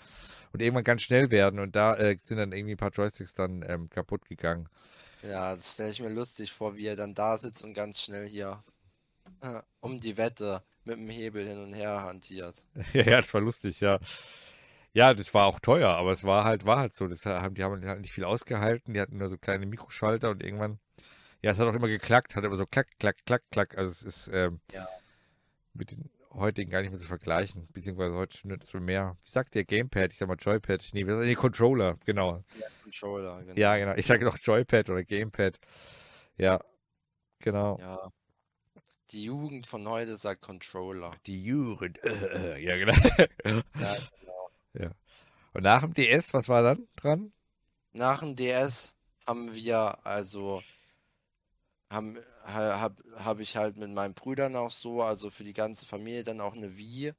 und 0.53 0.63
irgendwann 0.63 0.85
ganz 0.85 1.03
schnell 1.03 1.31
werden 1.31 1.61
und 1.61 1.77
da 1.77 1.97
äh, 1.97 2.17
sind 2.23 2.39
dann 2.39 2.53
irgendwie 2.53 2.75
ein 2.75 2.79
paar 2.79 2.91
Joysticks 2.93 3.35
dann 3.35 3.65
ähm, 3.69 3.89
kaputt 3.91 4.27
gegangen. 4.27 4.69
Ja, 5.23 5.55
das 5.55 5.75
stelle 5.75 5.91
ich 5.91 6.01
mir 6.01 6.09
lustig 6.11 6.53
vor, 6.53 6.77
wie 6.77 6.87
er 6.87 6.97
dann 6.97 7.15
da 7.15 7.37
sitzt 7.39 7.65
und 7.65 7.75
ganz 7.75 8.01
schnell 8.03 8.27
hier 8.29 8.61
um 9.81 9.99
die 9.99 10.17
Wette 10.17 10.63
mit 10.85 10.97
dem 10.97 11.09
Hebel 11.09 11.47
hin 11.47 11.59
und 11.63 11.73
her 11.73 12.03
hantiert. 12.03 12.65
Ja, 12.93 13.03
ja, 13.03 13.21
das 13.21 13.33
war 13.35 13.41
lustig, 13.41 13.81
ja. 13.81 13.99
Ja, 14.93 15.15
das 15.15 15.33
war 15.35 15.47
auch 15.47 15.61
teuer, 15.61 15.91
aber 15.91 16.13
es 16.13 16.25
war 16.25 16.45
halt, 16.45 16.65
war 16.65 16.79
halt 16.79 16.95
so. 16.95 17.07
Das 17.07 17.25
haben, 17.25 17.55
die 17.55 17.63
haben 17.63 17.87
halt 17.87 18.01
nicht 18.01 18.13
viel 18.13 18.25
ausgehalten, 18.25 18.95
die 18.95 19.01
hatten 19.01 19.19
nur 19.19 19.29
so 19.29 19.39
kleine 19.39 19.67
Mikroschalter 19.67 20.31
und 20.31 20.43
irgendwann, 20.43 20.81
ja, 21.43 21.53
es 21.53 21.59
hat 21.59 21.69
auch 21.69 21.75
immer 21.75 21.89
geklackt, 21.89 22.37
hat 22.37 22.45
immer 22.45 22.57
so 22.57 22.67
klack, 22.67 22.89
klack, 22.99 23.19
klack, 23.25 23.43
klack. 23.51 23.79
Also 23.79 23.91
es 23.91 24.03
ist 24.03 24.31
ähm, 24.33 24.61
Ja. 24.73 24.89
mit 25.75 25.93
den 25.93 26.11
heutigen 26.33 26.71
gar 26.71 26.81
nicht 26.81 26.91
mehr 26.91 26.99
zu 26.99 27.07
vergleichen, 27.07 27.69
beziehungsweise 27.73 28.15
heute 28.15 28.47
nützt 28.47 28.73
man 28.75 28.85
mehr. 28.85 29.17
Wie 29.25 29.31
sagt 29.31 29.55
der 29.55 29.65
Gamepad? 29.65 30.13
Ich 30.13 30.19
sag 30.19 30.29
mal 30.29 30.37
Joypad. 30.39 30.89
Nee, 30.93 31.05
nee, 31.05 31.35
Controller, 31.35 31.97
genau. 32.05 32.45
Ja, 32.59 32.67
Controller, 32.83 33.43
genau. 33.45 33.61
Ja, 33.61 33.77
genau. 33.77 33.95
Ich 33.95 34.07
sage 34.07 34.25
noch 34.25 34.39
Joypad 34.39 34.91
oder 34.91 35.05
Gamepad. 35.05 35.59
Ja, 36.37 36.61
genau. 37.41 37.79
Ja. 37.79 38.11
Die 39.11 39.25
Jugend 39.25 39.67
von 39.67 39.89
heute 39.89 40.17
sagt 40.17 40.43
Controller. 40.43 41.13
Die 41.27 41.43
Jugend. 41.43 42.03
Äh, 42.05 42.55
äh, 42.55 42.65
ja, 42.65 42.77
genau. 42.77 42.95
Ja, 43.79 43.97
genau. 44.21 44.51
Und 45.53 45.63
nach 45.63 45.83
dem 45.83 45.95
DS, 45.95 46.33
was 46.33 46.49
war 46.49 46.63
dann 46.63 46.89
dran? 46.97 47.33
Nach 47.93 48.19
dem 48.21 48.35
DS 48.35 48.95
haben 49.27 49.55
wir 49.55 50.05
also 50.05 50.63
haben 51.91 52.19
ha- 52.45 52.81
hab, 52.81 53.03
hab 53.17 53.41
ich 53.41 53.57
halt 53.57 53.77
mit 53.77 53.91
meinen 53.91 54.15
Brüdern 54.15 54.57
auch 54.57 54.71
so, 54.71 55.03
also 55.03 55.31
für 55.31 55.45
die 55.45 55.53
ganze 55.53 55.87
Familie 55.87 56.23
dann 56.23 56.41
auch 56.41 56.55
eine 56.57 56.77
Wii 56.79 57.13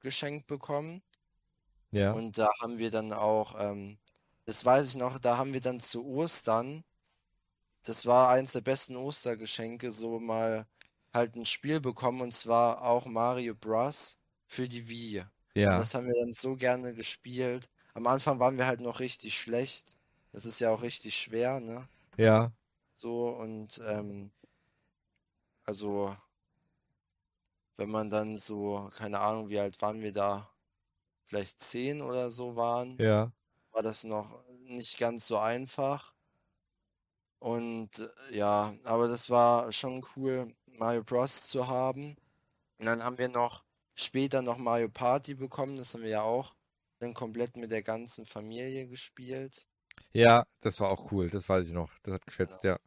geschenkt 0.00 0.46
bekommen. 0.46 1.02
Ja. 1.90 2.12
Und 2.12 2.38
da 2.38 2.48
haben 2.60 2.78
wir 2.78 2.90
dann 2.90 3.12
auch, 3.12 3.54
ähm, 3.58 3.98
das 4.44 4.64
weiß 4.64 4.90
ich 4.90 4.96
noch, 4.96 5.18
da 5.18 5.36
haben 5.36 5.54
wir 5.54 5.60
dann 5.60 5.80
zu 5.80 6.06
Ostern, 6.06 6.84
das 7.84 8.04
war 8.06 8.28
eins 8.30 8.52
der 8.52 8.60
besten 8.60 8.96
Ostergeschenke, 8.96 9.90
so 9.92 10.18
mal 10.20 10.66
halt 11.16 11.36
ein 11.36 11.46
Spiel 11.46 11.80
bekommen 11.80 12.20
und 12.22 12.32
zwar 12.34 12.82
auch 12.82 13.06
Mario 13.06 13.54
Bros. 13.56 14.18
für 14.46 14.68
die 14.68 14.88
Wii. 14.90 15.24
Ja. 15.54 15.78
Das 15.78 15.94
haben 15.94 16.06
wir 16.08 16.14
dann 16.20 16.32
so 16.32 16.56
gerne 16.56 16.94
gespielt. 16.94 17.70
Am 17.94 18.06
Anfang 18.06 18.38
waren 18.40 18.58
wir 18.58 18.66
halt 18.66 18.80
noch 18.80 19.00
richtig 19.00 19.38
schlecht. 19.38 19.98
Das 20.32 20.44
ist 20.46 20.60
ja 20.60 20.70
auch 20.70 20.82
richtig 20.82 21.16
schwer, 21.16 21.60
ne? 21.60 21.88
Ja. 22.18 22.52
So 22.92 23.28
und 23.30 23.80
ähm, 23.86 24.32
also 25.66 26.16
wenn 27.78 27.90
man 27.90 28.10
dann 28.10 28.36
so, 28.36 28.90
keine 28.94 29.20
Ahnung, 29.20 29.48
wie 29.48 29.58
alt 29.58 29.80
waren 29.82 30.00
wir 30.00 30.12
da? 30.12 30.50
Vielleicht 31.26 31.60
zehn 31.62 32.02
oder 32.02 32.30
so 32.30 32.56
waren, 32.56 32.98
Ja. 32.98 33.32
war 33.72 33.82
das 33.82 34.04
noch 34.04 34.44
nicht 34.60 34.98
ganz 34.98 35.26
so 35.28 35.38
einfach. 35.38 36.14
Und 37.38 38.10
ja, 38.32 38.74
aber 38.84 39.08
das 39.08 39.30
war 39.30 39.70
schon 39.72 40.04
cool, 40.16 40.54
Mario 40.78 41.02
Bros. 41.02 41.48
zu 41.48 41.68
haben. 41.68 42.16
Und 42.78 42.86
dann 42.86 43.02
haben 43.02 43.18
wir 43.18 43.28
noch 43.28 43.64
später 43.94 44.42
noch 44.42 44.58
Mario 44.58 44.88
Party 44.88 45.34
bekommen. 45.34 45.76
Das 45.76 45.94
haben 45.94 46.02
wir 46.02 46.10
ja 46.10 46.22
auch 46.22 46.54
dann 46.98 47.14
komplett 47.14 47.56
mit 47.56 47.70
der 47.70 47.82
ganzen 47.82 48.26
Familie 48.26 48.86
gespielt. 48.86 49.66
Ja, 50.12 50.46
das 50.60 50.80
war 50.80 50.90
auch 50.90 51.10
cool, 51.12 51.28
das 51.28 51.48
weiß 51.48 51.66
ich 51.66 51.72
noch. 51.72 51.90
Das 52.02 52.14
hat 52.14 52.26
gefetzt, 52.26 52.64
ja. 52.64 52.78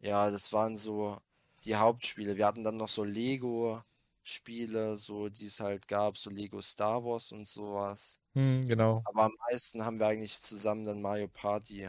Ja, 0.00 0.30
das 0.30 0.52
waren 0.52 0.76
so 0.76 1.18
die 1.64 1.76
Hauptspiele. 1.76 2.36
Wir 2.36 2.46
hatten 2.46 2.64
dann 2.64 2.76
noch 2.76 2.88
so 2.88 3.04
Lego-Spiele, 3.04 4.96
so 4.96 5.28
die 5.28 5.46
es 5.46 5.60
halt 5.60 5.88
gab, 5.88 6.18
so 6.18 6.30
Lego 6.30 6.60
Star 6.60 7.04
Wars 7.04 7.32
und 7.32 7.48
sowas. 7.48 8.20
Hm, 8.34 8.62
genau. 8.66 9.02
Aber 9.06 9.24
am 9.24 9.34
meisten 9.50 9.84
haben 9.84 9.98
wir 9.98 10.08
eigentlich 10.08 10.40
zusammen 10.40 10.84
dann 10.84 11.00
Mario 11.00 11.28
Party 11.28 11.88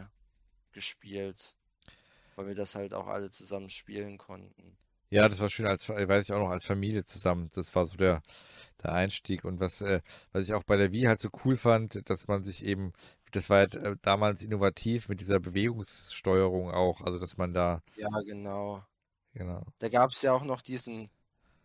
gespielt, 0.72 1.56
weil 2.36 2.48
wir 2.48 2.54
das 2.54 2.76
halt 2.76 2.94
auch 2.94 3.08
alle 3.08 3.30
zusammen 3.30 3.70
spielen 3.70 4.18
konnten. 4.18 4.78
Ja, 5.10 5.28
das 5.28 5.38
war 5.40 5.48
schön 5.50 5.66
als, 5.66 5.88
weiß 5.88 6.24
ich 6.24 6.32
auch 6.32 6.38
noch, 6.40 6.50
als 6.50 6.64
Familie 6.64 7.04
zusammen. 7.04 7.48
Das 7.54 7.74
war 7.74 7.86
so 7.86 7.96
der, 7.96 8.22
der 8.82 8.92
Einstieg. 8.92 9.44
Und 9.44 9.60
was, 9.60 9.80
äh, 9.82 10.00
was 10.32 10.42
ich 10.44 10.54
auch 10.54 10.64
bei 10.64 10.76
der 10.76 10.92
Wii 10.92 11.04
halt 11.04 11.20
so 11.20 11.28
cool 11.44 11.56
fand, 11.56 12.08
dass 12.10 12.28
man 12.28 12.42
sich 12.42 12.64
eben, 12.64 12.92
das 13.32 13.50
war 13.50 13.58
halt 13.58 13.76
äh, 13.76 13.96
damals 14.02 14.42
innovativ 14.42 15.08
mit 15.08 15.20
dieser 15.20 15.40
Bewegungssteuerung 15.40 16.70
auch, 16.72 17.02
also 17.02 17.18
dass 17.20 17.36
man 17.36 17.54
da, 17.54 17.82
Ja, 17.96 18.08
genau. 18.24 18.84
genau. 19.34 19.64
Da 19.78 19.88
gab 19.88 20.10
es 20.10 20.22
ja 20.22 20.32
auch 20.34 20.44
noch 20.44 20.60
diesen 20.60 21.10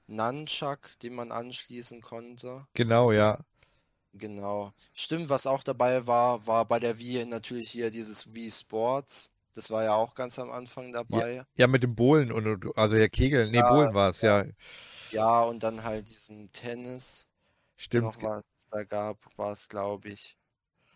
Nunchuck, 0.08 1.00
den 1.02 1.16
man 1.16 1.32
anschließen 1.32 2.02
konnte. 2.02 2.68
Genau, 2.74 3.12
ja. 3.12 3.40
Genau. 4.14 4.74
Stimmt, 4.94 5.30
was 5.30 5.48
auch 5.48 5.64
dabei 5.64 6.06
war, 6.08 6.46
war 6.48 6.66
bei 6.66 6.80
der 6.80 6.98
Wii 7.00 7.26
natürlich 7.26 7.72
hier 7.72 7.90
dieses 7.92 8.34
Wii 8.34 8.52
Sports. 8.52 9.32
Das 9.54 9.72
war 9.72 9.84
ja 9.84 9.94
auch 9.96 10.14
ganz 10.16 10.40
am 10.40 10.52
Anfang 10.52 10.92
Ja, 11.10 11.24
dabei. 11.24 11.46
ja, 11.58 11.68
mit 11.68 11.84
dem 11.84 11.96
Bohlen 11.96 12.32
und, 12.32 12.76
also 12.78 12.96
ja, 12.98 13.08
Kegeln, 13.10 13.52
nee, 13.52 13.62
Ja, 13.62 13.64
Bohlen 13.64 13.94
war 13.94 14.10
es, 14.10 14.22
ja. 14.22 14.44
ja. 14.44 14.46
Ja, 15.10 15.44
und 15.44 15.64
dann 15.64 15.84
halt 15.84 16.10
diesen 16.10 16.52
Tennis 16.52 17.30
Stimmt. 17.78 18.18
noch 18.18 18.22
was 18.22 18.44
es 18.58 18.70
da 18.70 18.84
gab, 18.86 19.20
war 19.38 19.52
es, 19.54 19.70
glaube 19.70 20.10
ich. 20.10 20.38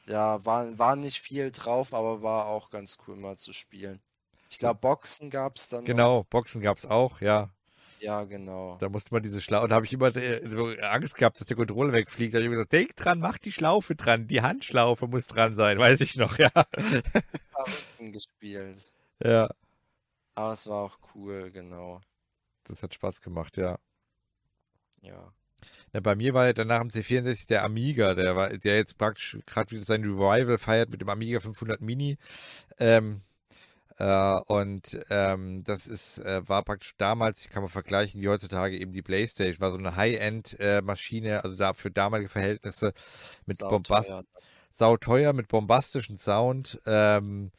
Ja, 0.07 0.45
war, 0.45 0.77
war 0.79 0.95
nicht 0.97 1.19
viel 1.21 1.51
drauf, 1.51 1.93
aber 1.93 2.21
war 2.23 2.47
auch 2.47 2.69
ganz 2.71 2.97
cool 3.07 3.17
mal 3.17 3.37
zu 3.37 3.53
spielen. 3.53 4.03
Ich 4.49 4.59
glaube, 4.59 4.79
Boxen 4.81 5.29
gab 5.31 5.57
es 5.57 5.69
dann 5.69 5.89
noch. 5.89 6.09
Genau, 6.09 6.25
Boxen 6.25 6.61
gab 6.61 6.77
es 6.77 6.85
auch, 6.85 7.21
ja. 7.21 7.54
Ja, 8.05 8.23
genau. 8.23 8.77
Da 8.77 8.87
musste 8.87 9.11
man 9.15 9.23
diese 9.23 9.41
Schlaufe, 9.41 9.67
da 9.67 9.73
habe 9.73 9.85
ich 9.87 9.93
immer 9.93 10.15
äh, 10.15 10.79
Angst 10.81 11.15
gehabt, 11.15 11.39
dass 11.39 11.47
der 11.47 11.57
Controller 11.57 11.91
wegfliegt. 11.91 12.33
Da 12.33 12.37
habe 12.37 12.43
ich 12.43 12.45
immer 12.45 12.57
gesagt, 12.57 12.73
denk 12.73 12.95
dran, 12.95 13.19
mach 13.19 13.39
die 13.39 13.51
Schlaufe 13.51 13.95
dran, 13.95 14.27
die 14.27 14.43
Handschlaufe 14.43 15.07
muss 15.07 15.25
dran 15.25 15.55
sein, 15.55 15.79
weiß 15.79 16.01
ich 16.01 16.15
noch, 16.15 16.37
ja. 16.39 16.51
Gespielt. 17.97 18.91
Ja, 19.23 19.49
Aber 20.35 20.51
es 20.51 20.67
war 20.67 20.83
auch 20.83 20.99
cool, 21.15 21.49
genau. 21.49 21.99
das 22.65 22.83
hat 22.83 22.93
Spaß 22.93 23.21
gemacht, 23.21 23.57
ja. 23.57 23.79
Ja. 25.01 25.33
Na, 25.91 25.99
bei 25.99 26.13
mir 26.15 26.35
war 26.35 26.45
ja 26.45 26.53
danach 26.53 26.81
am 26.81 26.89
C64 26.89 27.47
der 27.47 27.63
Amiga, 27.63 28.13
der 28.13 28.35
war, 28.35 28.55
der 28.55 28.75
jetzt 28.75 28.99
praktisch 28.99 29.39
gerade 29.47 29.71
wieder 29.71 29.83
sein 29.83 30.03
Revival 30.03 30.59
feiert 30.59 30.91
mit 30.91 31.01
dem 31.01 31.09
Amiga 31.09 31.39
500 31.39 31.81
Mini. 31.81 32.19
Ähm, 32.77 33.21
äh, 33.97 34.39
und 34.47 34.99
ähm, 35.09 35.63
das 35.63 35.87
ist, 35.87 36.19
äh, 36.19 36.47
war 36.47 36.63
praktisch 36.63 36.95
damals, 36.97 37.49
kann 37.49 37.63
man 37.63 37.69
vergleichen, 37.69 38.21
wie 38.21 38.27
heutzutage 38.27 38.77
eben 38.77 38.91
die 38.91 39.01
PlayStation, 39.01 39.61
war 39.61 39.71
so 39.71 39.77
eine 39.77 39.95
High-End-Maschine, 39.95 41.43
also 41.43 41.55
da 41.55 41.73
für 41.73 41.91
damalige 41.91 42.29
Verhältnisse 42.29 42.93
mit 43.45 43.57
Bombast 43.59 44.09
Sauteuer. 44.09 44.25
sauteuer, 44.71 45.33
mit 45.33 45.47
bombastischen 45.47 46.17
Sound 46.17 46.81
ähm, 46.85 47.51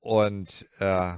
und 0.00 0.66
äh, 0.78 1.12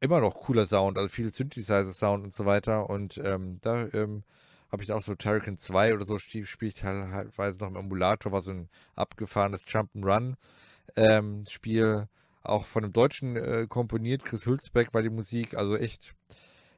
immer 0.00 0.20
noch 0.20 0.42
cooler 0.42 0.66
Sound, 0.66 0.98
also 0.98 1.08
viel 1.08 1.30
Synthesizer-Sound 1.30 2.24
und 2.24 2.34
so 2.34 2.44
weiter. 2.44 2.90
Und 2.90 3.16
ähm, 3.18 3.58
da 3.62 3.86
ähm, 3.94 4.22
habe 4.70 4.82
ich 4.82 4.88
dann 4.88 4.98
auch 4.98 5.02
so 5.02 5.14
Turrican 5.14 5.56
2 5.56 5.94
oder 5.94 6.04
so 6.04 6.18
spiele 6.18 6.46
ich 6.60 6.74
teilweise 6.74 7.58
noch 7.60 7.68
im 7.68 7.76
Emulator, 7.76 8.32
war 8.32 8.42
so 8.42 8.50
ein 8.50 8.68
abgefahrenes 8.96 9.64
Jump'n'Run-Spiel, 9.66 12.08
auch 12.44 12.66
von 12.66 12.84
einem 12.84 12.92
Deutschen 12.92 13.36
äh, 13.36 13.66
komponiert, 13.68 14.24
Chris 14.24 14.46
Hülsbeck 14.46 14.92
war 14.94 15.02
die 15.02 15.10
Musik, 15.10 15.54
also 15.54 15.76
echt, 15.76 16.14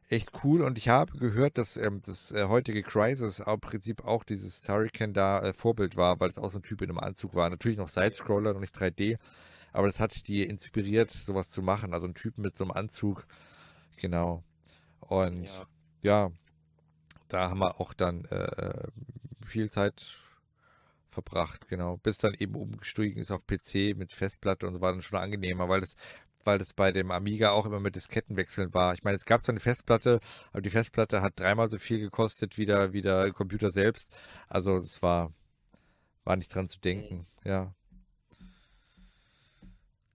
echt 0.08 0.30
cool. 0.44 0.62
Und 0.62 0.78
ich 0.78 0.88
habe 0.88 1.18
gehört, 1.18 1.58
dass 1.58 1.76
ähm, 1.76 2.00
das 2.04 2.30
äh, 2.32 2.44
heutige 2.44 2.82
Crisis 2.82 3.40
im 3.40 3.60
Prinzip 3.60 4.04
auch 4.04 4.24
dieses 4.24 4.62
Turrican 4.62 5.12
da 5.12 5.40
äh, 5.42 5.52
Vorbild 5.52 5.96
war, 5.96 6.20
weil 6.20 6.30
es 6.30 6.38
auch 6.38 6.50
so 6.50 6.58
ein 6.58 6.62
Typ 6.62 6.82
in 6.82 6.90
einem 6.90 6.98
Anzug 6.98 7.34
war. 7.34 7.50
Natürlich 7.50 7.78
noch 7.78 7.88
Sidescroller, 7.88 8.54
noch 8.54 8.60
nicht 8.60 8.76
3D, 8.76 9.18
aber 9.72 9.88
das 9.88 10.00
hat 10.00 10.28
die 10.28 10.44
inspiriert, 10.44 11.10
sowas 11.10 11.50
zu 11.50 11.62
machen. 11.62 11.92
Also 11.92 12.06
ein 12.06 12.14
Typ 12.14 12.38
mit 12.38 12.56
so 12.56 12.64
einem 12.64 12.70
Anzug, 12.72 13.26
genau. 13.96 14.42
Und 15.00 15.44
Ja. 15.44 15.66
ja, 16.02 16.30
da 17.28 17.50
haben 17.50 17.60
wir 17.60 17.80
auch 17.80 17.92
dann 17.92 18.24
äh, 18.26 18.88
viel 19.44 19.70
Zeit 19.70 20.20
verbracht, 21.16 21.68
genau. 21.68 21.96
Bis 21.98 22.18
dann 22.18 22.34
eben 22.34 22.54
umgestiegen 22.56 23.20
ist 23.20 23.30
auf 23.32 23.46
PC 23.46 23.94
mit 23.96 24.12
Festplatte 24.12 24.66
und 24.66 24.74
so 24.74 24.80
war 24.80 24.92
dann 24.92 25.02
schon 25.02 25.18
angenehmer, 25.18 25.68
weil 25.68 25.80
das, 25.80 25.96
weil 26.44 26.58
das 26.58 26.72
bei 26.74 26.92
dem 26.92 27.10
Amiga 27.10 27.50
auch 27.52 27.66
immer 27.66 27.80
mit 27.80 27.96
Diskettenwechseln 27.96 28.74
war. 28.74 28.94
Ich 28.94 29.02
meine, 29.04 29.16
es 29.16 29.24
gab 29.24 29.42
zwar 29.44 29.52
eine 29.54 29.60
Festplatte, 29.60 30.20
aber 30.52 30.62
die 30.62 30.70
Festplatte 30.70 31.22
hat 31.22 31.40
dreimal 31.40 31.70
so 31.70 31.78
viel 31.78 31.98
gekostet 32.00 32.58
wie 32.58 32.66
der, 32.66 32.92
wie 32.92 33.02
der 33.02 33.32
Computer 33.32 33.72
selbst. 33.72 34.14
Also 34.48 34.78
das 34.80 35.02
war, 35.02 35.32
war 36.24 36.36
nicht 36.36 36.54
dran 36.54 36.68
zu 36.68 36.78
Mhm. 36.82 36.82
denken, 36.82 37.26
ja. 37.44 37.74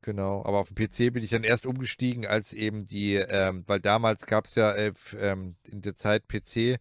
Genau, 0.03 0.43
aber 0.46 0.58
auf 0.60 0.70
dem 0.70 0.75
PC 0.75 1.12
bin 1.13 1.24
ich 1.24 1.29
dann 1.29 1.43
erst 1.43 1.67
umgestiegen, 1.67 2.25
als 2.25 2.53
eben 2.53 2.88
die, 2.88 3.15
ähm, 3.15 3.63
weil 3.67 3.79
damals 3.79 4.25
gab 4.25 4.46
es 4.48 4.55
ja 4.55 4.72
äh, 4.72 4.93
ähm, 5.20 5.55
in 5.67 5.81
der 5.84 5.96
Zeit 5.96 6.27
PC, 6.27 6.79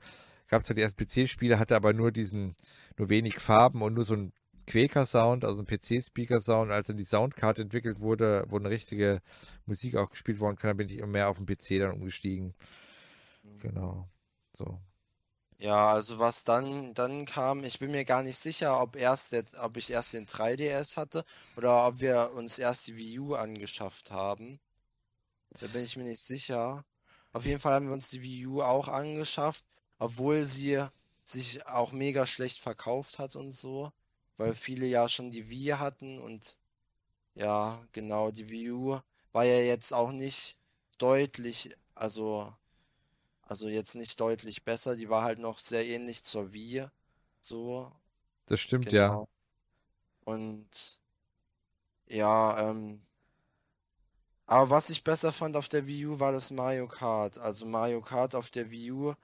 gab 0.48 0.62
es 0.62 0.68
ja 0.70 0.74
die 0.74 0.80
ersten 0.80 0.96
PC-Spiele, 0.96 1.58
hatte 1.58 1.76
aber 1.76 1.92
nur 1.92 2.12
diesen, 2.12 2.56
nur 3.00 3.09
wenig 3.09 3.40
Farben 3.40 3.83
und 3.83 3.95
nur 3.95 4.04
so 4.04 4.14
ein 4.14 4.33
Quaker-Sound, 4.66 5.45
also 5.45 5.59
ein 5.59 5.66
PC-Speaker-Sound. 5.66 6.71
Als 6.71 6.87
dann 6.87 6.99
die 6.99 7.04
Soundkarte 7.04 7.62
entwickelt 7.62 7.99
wurde, 7.99 8.45
wo 8.49 8.59
eine 8.59 8.71
richtige 8.71 9.23
Musik 9.66 9.97
auch 9.97 10.11
gespielt 10.11 10.38
worden 10.38 10.57
kann, 10.57 10.69
dann 10.69 10.76
bin 10.76 10.88
ich 10.88 10.99
immer 10.99 11.07
mehr 11.07 11.28
auf 11.28 11.38
den 11.38 11.47
PC 11.47 11.80
dann 11.80 11.92
umgestiegen. 11.92 12.54
Mhm. 13.42 13.59
Genau, 13.61 14.09
so. 14.52 14.80
Ja, 15.59 15.92
also 15.92 16.19
was 16.19 16.45
dann, 16.45 16.95
dann 16.95 17.26
kam, 17.26 17.64
ich 17.64 17.78
bin 17.78 17.90
mir 17.90 18.04
gar 18.04 18.23
nicht 18.23 18.38
sicher, 18.38 18.80
ob 18.80 18.97
erst 18.97 19.33
der, 19.33 19.45
ob 19.59 19.76
ich 19.76 19.90
erst 19.90 20.14
den 20.14 20.26
3DS 20.26 20.97
hatte 20.97 21.25
oder 21.57 21.87
ob 21.87 22.00
wir 22.00 22.33
uns 22.35 22.59
erst 22.59 22.87
die 22.87 22.97
Wii 22.97 23.19
U 23.19 23.35
angeschafft 23.35 24.11
haben. 24.11 24.61
Da 25.59 25.66
bin 25.66 25.85
ich 25.85 25.97
mir 25.97 26.04
nicht 26.04 26.21
sicher. 26.21 26.85
Auf 27.33 27.45
jeden 27.45 27.59
Fall 27.59 27.75
haben 27.75 27.87
wir 27.87 27.92
uns 27.92 28.11
die 28.11 28.23
Wii 28.23 28.47
U 28.47 28.62
auch 28.62 28.88
angeschafft, 28.88 29.64
obwohl 29.99 30.45
sie 30.45 30.87
sich 31.32 31.66
auch 31.66 31.92
mega 31.92 32.26
schlecht 32.26 32.58
verkauft 32.60 33.18
hat 33.18 33.37
und 33.37 33.50
so, 33.50 33.92
weil 34.37 34.54
viele 34.54 34.87
ja 34.87 35.08
schon 35.08 35.30
die 35.30 35.50
Wii 35.50 35.70
hatten 35.78 36.18
und 36.20 36.58
ja, 37.34 37.82
genau, 37.92 38.30
die 38.32 38.50
Wii 38.50 38.70
U 38.72 39.00
war 39.32 39.44
ja 39.44 39.58
jetzt 39.60 39.92
auch 39.94 40.12
nicht 40.12 40.56
deutlich, 40.99 41.76
also 41.94 42.52
also 43.42 43.68
jetzt 43.68 43.96
nicht 43.96 44.20
deutlich 44.20 44.64
besser, 44.64 44.96
die 44.96 45.10
war 45.10 45.22
halt 45.25 45.38
noch 45.40 45.58
sehr 45.58 45.87
ähnlich 45.87 46.22
zur 46.25 46.52
Wii, 46.54 46.87
so, 47.40 47.92
Das 48.46 48.60
stimmt, 48.60 48.92
ja. 48.92 49.08
genau. 49.08 49.28
Und 50.25 50.99
ja, 52.06 52.58
ähm, 52.70 53.00
aber 54.46 54.68
was 54.68 54.90
ich 54.90 55.02
besser 55.04 55.32
fand 55.32 55.56
auf 55.56 55.68
der 55.70 55.87
Wii 55.87 56.06
U 56.08 56.20
war 56.20 56.30
das 56.32 56.50
Mario 56.50 56.87
Kart. 56.88 57.38
Also 57.38 57.64
Mario 57.66 58.00
Kart 58.02 58.34
auf 58.34 58.50
der 58.50 58.70
Wii 58.70 58.90
U 58.92 59.14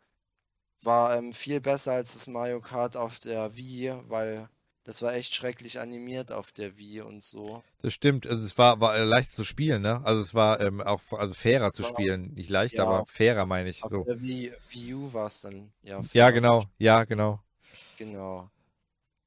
war 0.83 1.17
ähm, 1.17 1.33
viel 1.33 1.61
besser 1.61 1.93
als 1.93 2.13
das 2.15 2.27
Mario 2.27 2.61
Kart 2.61 2.97
auf 2.97 3.19
der 3.19 3.57
Wii, 3.57 3.95
weil 4.09 4.49
das 4.85 5.03
war 5.03 5.15
echt 5.15 5.35
schrecklich 5.35 5.81
animiert 5.81 6.31
auf 6.31 6.53
der 6.53 6.79
Wii 6.79 7.01
und 7.01 7.23
so. 7.23 7.63
Das 7.83 7.93
stimmt. 7.93 8.27
Also 8.27 8.45
es 8.45 8.57
war, 8.57 8.81
war 8.81 8.97
äh, 8.97 9.03
leicht 9.03 9.35
zu 9.35 9.45
spielen, 9.45 9.83
ne? 9.83 10.01
Also 10.05 10.23
es 10.23 10.33
war 10.33 10.61
ähm, 10.61 10.81
auch 10.81 11.01
also 11.11 11.35
fairer 11.35 11.73
zu 11.73 11.83
spielen. 11.83 12.35
Nicht 12.35 12.51
leicht, 12.51 12.75
ja, 12.75 12.85
aber 12.85 13.05
fairer 13.07 13.47
meine 13.47 13.71
ich. 13.71 13.83
auf 13.83 13.91
So. 13.91 14.05
der 14.05 14.23
Wii, 14.23 14.53
Wii 14.71 14.95
U 14.95 15.13
war 15.13 15.27
es 15.27 15.41
dann 15.41 15.73
ja 15.83 16.01
Ja, 16.13 16.31
genau. 16.31 16.63
Ja, 16.79 17.05
genau. 17.05 17.41
Genau. 17.99 18.49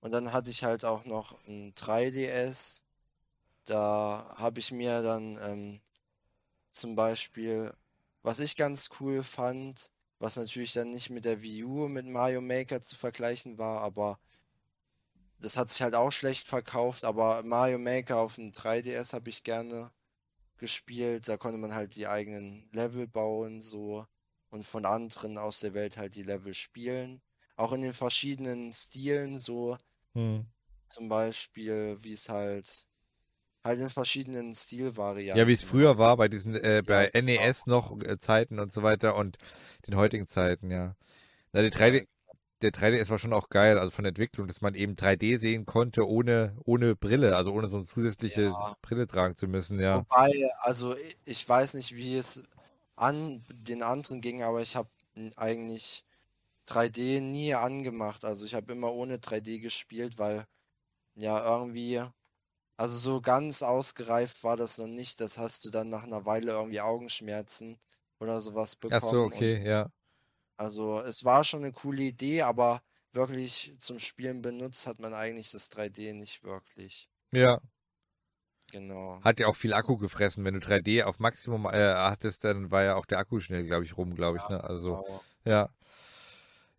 Und 0.02 0.12
dann 0.12 0.32
hatte 0.32 0.50
ich 0.50 0.64
halt 0.64 0.86
auch 0.86 1.04
noch 1.06 1.36
ein 1.48 1.74
3DS. 1.76 2.84
Da 3.66 4.34
habe 4.38 4.60
ich 4.60 4.72
mir 4.72 5.02
dann 5.04 5.38
ähm, 5.44 5.82
zum 6.70 6.96
Beispiel, 6.96 7.74
was 8.24 8.40
ich 8.40 8.56
ganz 8.56 8.90
cool 9.00 9.24
fand, 9.24 9.92
was 10.20 10.38
natürlich 10.38 10.74
dann 10.74 10.92
nicht 10.92 11.10
mit 11.10 11.26
der 11.26 11.42
Wii 11.42 11.64
U, 11.66 11.88
mit 11.88 12.06
Mario 12.08 12.42
Maker 12.42 12.82
zu 12.82 12.96
vergleichen 12.96 13.58
war, 13.58 13.82
aber 13.82 14.20
das 15.40 15.58
hat 15.58 15.70
sich 15.70 15.82
halt 15.82 15.96
auch 15.96 16.12
schlecht 16.12 16.48
verkauft. 16.48 17.04
Aber 17.06 17.44
Mario 17.44 17.78
Maker 17.80 18.18
auf 18.18 18.36
dem 18.36 18.52
3DS 18.52 19.14
habe 19.14 19.30
ich 19.30 19.44
gerne 19.44 19.92
gespielt. 20.58 21.28
Da 21.30 21.38
konnte 21.38 21.60
man 21.60 21.76
halt 21.76 21.96
die 21.96 22.08
eigenen 22.08 22.70
Level 22.74 23.08
bauen, 23.08 23.62
so 23.62 24.08
und 24.52 24.64
von 24.66 24.86
anderen 24.86 25.38
aus 25.38 25.62
der 25.62 25.74
Welt 25.76 25.98
halt 25.98 26.16
die 26.16 26.24
Level 26.24 26.54
spielen. 26.54 27.22
Auch 27.58 27.74
in 27.74 27.82
den 27.84 27.94
verschiedenen 27.94 28.74
Stilen, 28.74 29.40
so 29.40 29.78
Hm. 30.16 30.46
zum 30.88 31.10
Beispiel, 31.10 31.98
wie 32.04 32.14
es 32.14 32.30
halt, 32.30 32.88
halt 33.64 33.80
in 33.80 33.90
verschiedenen 33.90 34.54
Ja, 35.32 35.46
wie 35.48 35.54
es 35.54 35.62
Stilvarianten 35.62 35.64
früher 35.64 35.98
halt. 35.98 36.00
war 36.00 36.18
bei 36.18 36.28
diesen, 36.28 36.56
äh, 36.56 36.84
Ja, 36.84 37.06
bei 37.06 37.10
genau. 37.14 37.14
NES 37.14 37.68
noch 37.68 38.00
äh, 38.02 38.18
Zeiten 38.18 38.60
und 38.60 38.72
so 38.72 38.82
weiter 38.84 39.16
und 39.16 39.38
den 39.88 39.96
heutigen 39.96 40.26
Zeiten, 40.28 40.72
ja. 40.72 40.96
Na, 41.54 41.62
der 41.62 41.72
Ja, 41.74 41.92
3D, 41.92 42.08
der 42.62 42.72
3DS 42.72 43.10
war 43.12 43.20
schon 43.20 43.34
auch 43.34 43.50
geil, 43.50 43.78
also 43.80 43.92
von 43.92 44.04
der 44.04 44.10
Entwicklung, 44.10 44.48
dass 44.48 44.62
man 44.62 44.76
eben 44.76 44.96
3D 44.96 45.38
sehen 45.38 45.66
konnte 45.66 46.08
ohne, 46.10 46.58
ohne 46.66 46.96
Brille, 46.96 47.36
also 47.38 47.54
ohne 47.54 47.70
so 47.70 47.78
eine 47.78 47.86
zusätzliche 47.86 48.58
ja. 48.58 48.76
Brille 48.82 49.08
tragen 49.08 49.36
zu 49.38 49.48
müssen, 49.48 49.80
ja. 49.80 50.06
Wobei, 50.10 50.50
also 50.62 50.96
ich 51.26 51.48
weiß 51.48 51.74
nicht, 51.76 51.96
wie 51.96 52.16
es 52.18 52.44
an 52.96 53.44
den 53.50 53.84
anderen 53.84 54.22
ging, 54.22 54.44
aber 54.44 54.62
ich 54.62 54.76
habe 54.76 54.90
eigentlich 55.36 56.06
3D 56.66 57.22
nie 57.22 57.56
angemacht. 57.56 58.26
Also 58.26 58.46
ich 58.46 58.56
habe 58.56 58.72
immer 58.74 58.94
ohne 58.94 59.20
3D 59.20 59.60
gespielt, 59.60 60.18
weil 60.20 60.46
ja 61.16 61.44
irgendwie, 61.46 62.02
also 62.80 62.96
so 62.98 63.20
ganz 63.20 63.62
ausgereift 63.62 64.42
war 64.46 64.56
das 64.56 64.78
noch 64.78 64.88
nicht. 64.88 65.20
Das 65.20 65.38
hast 65.38 65.66
du 65.66 65.70
dann 65.70 65.90
nach 65.90 66.04
einer 66.04 66.26
Weile 66.26 66.54
irgendwie 66.54 66.80
Augenschmerzen 66.80 67.78
oder 68.20 68.40
sowas 68.40 68.78
Ach 68.90 69.02
so, 69.02 69.10
bekommen 69.10 69.26
und 69.26 69.34
okay, 69.34 69.68
ja. 69.68 69.92
Also 70.56 71.02
es 71.02 71.26
war 71.26 71.44
schon 71.44 71.64
eine 71.64 71.74
coole 71.74 72.04
Idee, 72.04 72.44
aber 72.44 72.82
wirklich 73.12 73.76
zum 73.80 74.00
Spielen 74.00 74.42
benutzt 74.42 74.88
hat 74.88 75.00
man 75.00 75.14
eigentlich 75.14 75.52
das 75.52 75.70
3D 75.72 76.14
nicht 76.14 76.46
wirklich. 76.46 77.10
Ja. 77.34 77.60
Genau. 78.72 79.20
Hat 79.24 79.42
ja 79.42 79.48
auch 79.48 79.58
viel 79.58 79.74
Akku 79.74 79.98
gefressen. 79.98 80.46
Wenn 80.46 80.54
du 80.54 80.62
3D 80.62 81.04
auf 81.04 81.20
Maximum 81.20 81.66
äh, 81.66 81.94
hattest, 81.94 82.46
dann 82.46 82.72
war 82.72 82.84
ja 82.84 82.96
auch 82.96 83.06
der 83.06 83.18
Akku 83.18 83.42
schnell, 83.42 83.66
glaube 83.66 83.84
ich, 83.84 83.98
rum, 83.98 84.16
glaube 84.16 84.38
ich. 84.38 84.44
Ja, 84.44 84.52
ne? 84.52 84.64
Also, 84.64 85.04
genau. 85.04 85.24
ja. 85.44 85.70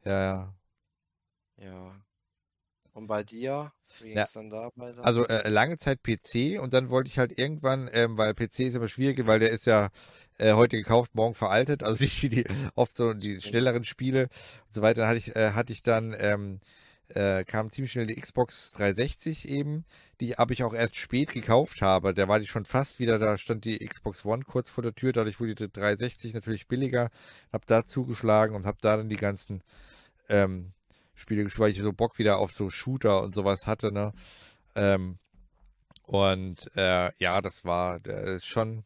Ja, 0.05 0.23
ja. 0.25 0.55
Ja. 1.59 2.01
Und 2.93 3.07
bei 3.09 3.23
dir? 3.25 3.73
Wie 3.99 4.09
ging 4.11 4.19
Ja, 4.19 4.23
es 4.23 4.33
dann 4.33 4.49
da 4.51 4.71
weiter? 4.77 5.03
Also 5.03 5.27
äh, 5.27 5.49
lange 5.49 5.79
Zeit 5.79 6.03
PC 6.03 6.59
und 6.59 6.75
dann 6.75 6.91
wollte 6.91 7.09
ich 7.09 7.19
halt 7.19 7.39
irgendwann, 7.39 7.89
ähm, 7.93 8.19
weil 8.19 8.35
PC 8.35 8.61
ist 8.61 8.75
immer 8.77 8.89
schwierig, 8.89 9.27
weil 9.27 9.41
der 9.41 9.51
ist 9.51 9.67
ja 9.67 9.89
äh, 10.39 10.53
heute 10.55 10.77
gekauft, 10.77 11.15
morgen 11.15 11.35
veraltet, 11.35 11.83
also 11.83 12.05
die, 12.23 12.29
die 12.29 12.45
oft 12.75 12.97
so 12.97 13.15
die 13.15 13.41
schnelleren 13.41 13.85
Spiele 13.85 14.25
und 14.67 14.75
so 14.75 14.83
weiter. 14.83 15.01
Dann 15.03 15.09
hatte 15.11 15.19
ich, 15.19 15.35
äh, 15.37 15.53
hatte 15.53 15.73
ich 15.73 15.83
dann, 15.83 16.15
ähm, 16.19 16.61
äh, 17.09 17.45
kam 17.45 17.71
ziemlich 17.73 17.93
schnell 17.93 18.07
die 18.07 18.17
Xbox 18.21 18.73
360 18.73 19.49
eben, 19.49 19.85
die 20.21 20.35
habe 20.37 20.53
ich 20.55 20.63
auch 20.65 20.75
erst 20.75 20.97
spät 20.97 21.33
gekauft 21.33 21.83
habe. 21.83 22.15
Da 22.15 22.29
war 22.29 22.39
die 22.41 22.47
schon 22.47 22.65
fast 22.67 23.01
wieder, 23.01 23.19
da 23.19 23.39
stand 23.39 23.65
die 23.65 23.79
Xbox 23.79 24.25
One 24.27 24.45
kurz 24.45 24.71
vor 24.71 24.83
der 24.83 24.95
Tür, 24.95 25.13
dadurch 25.13 25.41
wurde 25.41 25.55
die 25.55 25.69
360 25.73 26.35
natürlich 26.35 26.69
billiger, 26.69 27.11
habe 27.53 27.65
da 27.67 27.85
zugeschlagen 27.87 28.55
und 28.57 28.67
habe 28.67 28.79
da 28.83 28.97
dann 28.99 29.09
die 29.09 29.17
ganzen 29.17 29.63
ähm, 30.29 30.73
Spiele 31.21 31.45
gespielt, 31.45 31.61
weil 31.61 31.71
ich 31.73 31.81
so 31.81 31.93
Bock 31.93 32.19
wieder 32.19 32.39
auf 32.39 32.51
so 32.51 32.71
Shooter 32.71 33.23
und 33.23 33.35
sowas 33.35 33.67
hatte, 33.67 33.93
ne? 33.93 34.13
Ähm, 34.75 35.19
und 36.07 36.75
äh, 36.77 37.11
ja, 37.19 37.41
das 37.41 37.65
war 37.65 38.01
das 38.01 38.37
ist 38.37 38.47
schon, 38.47 38.85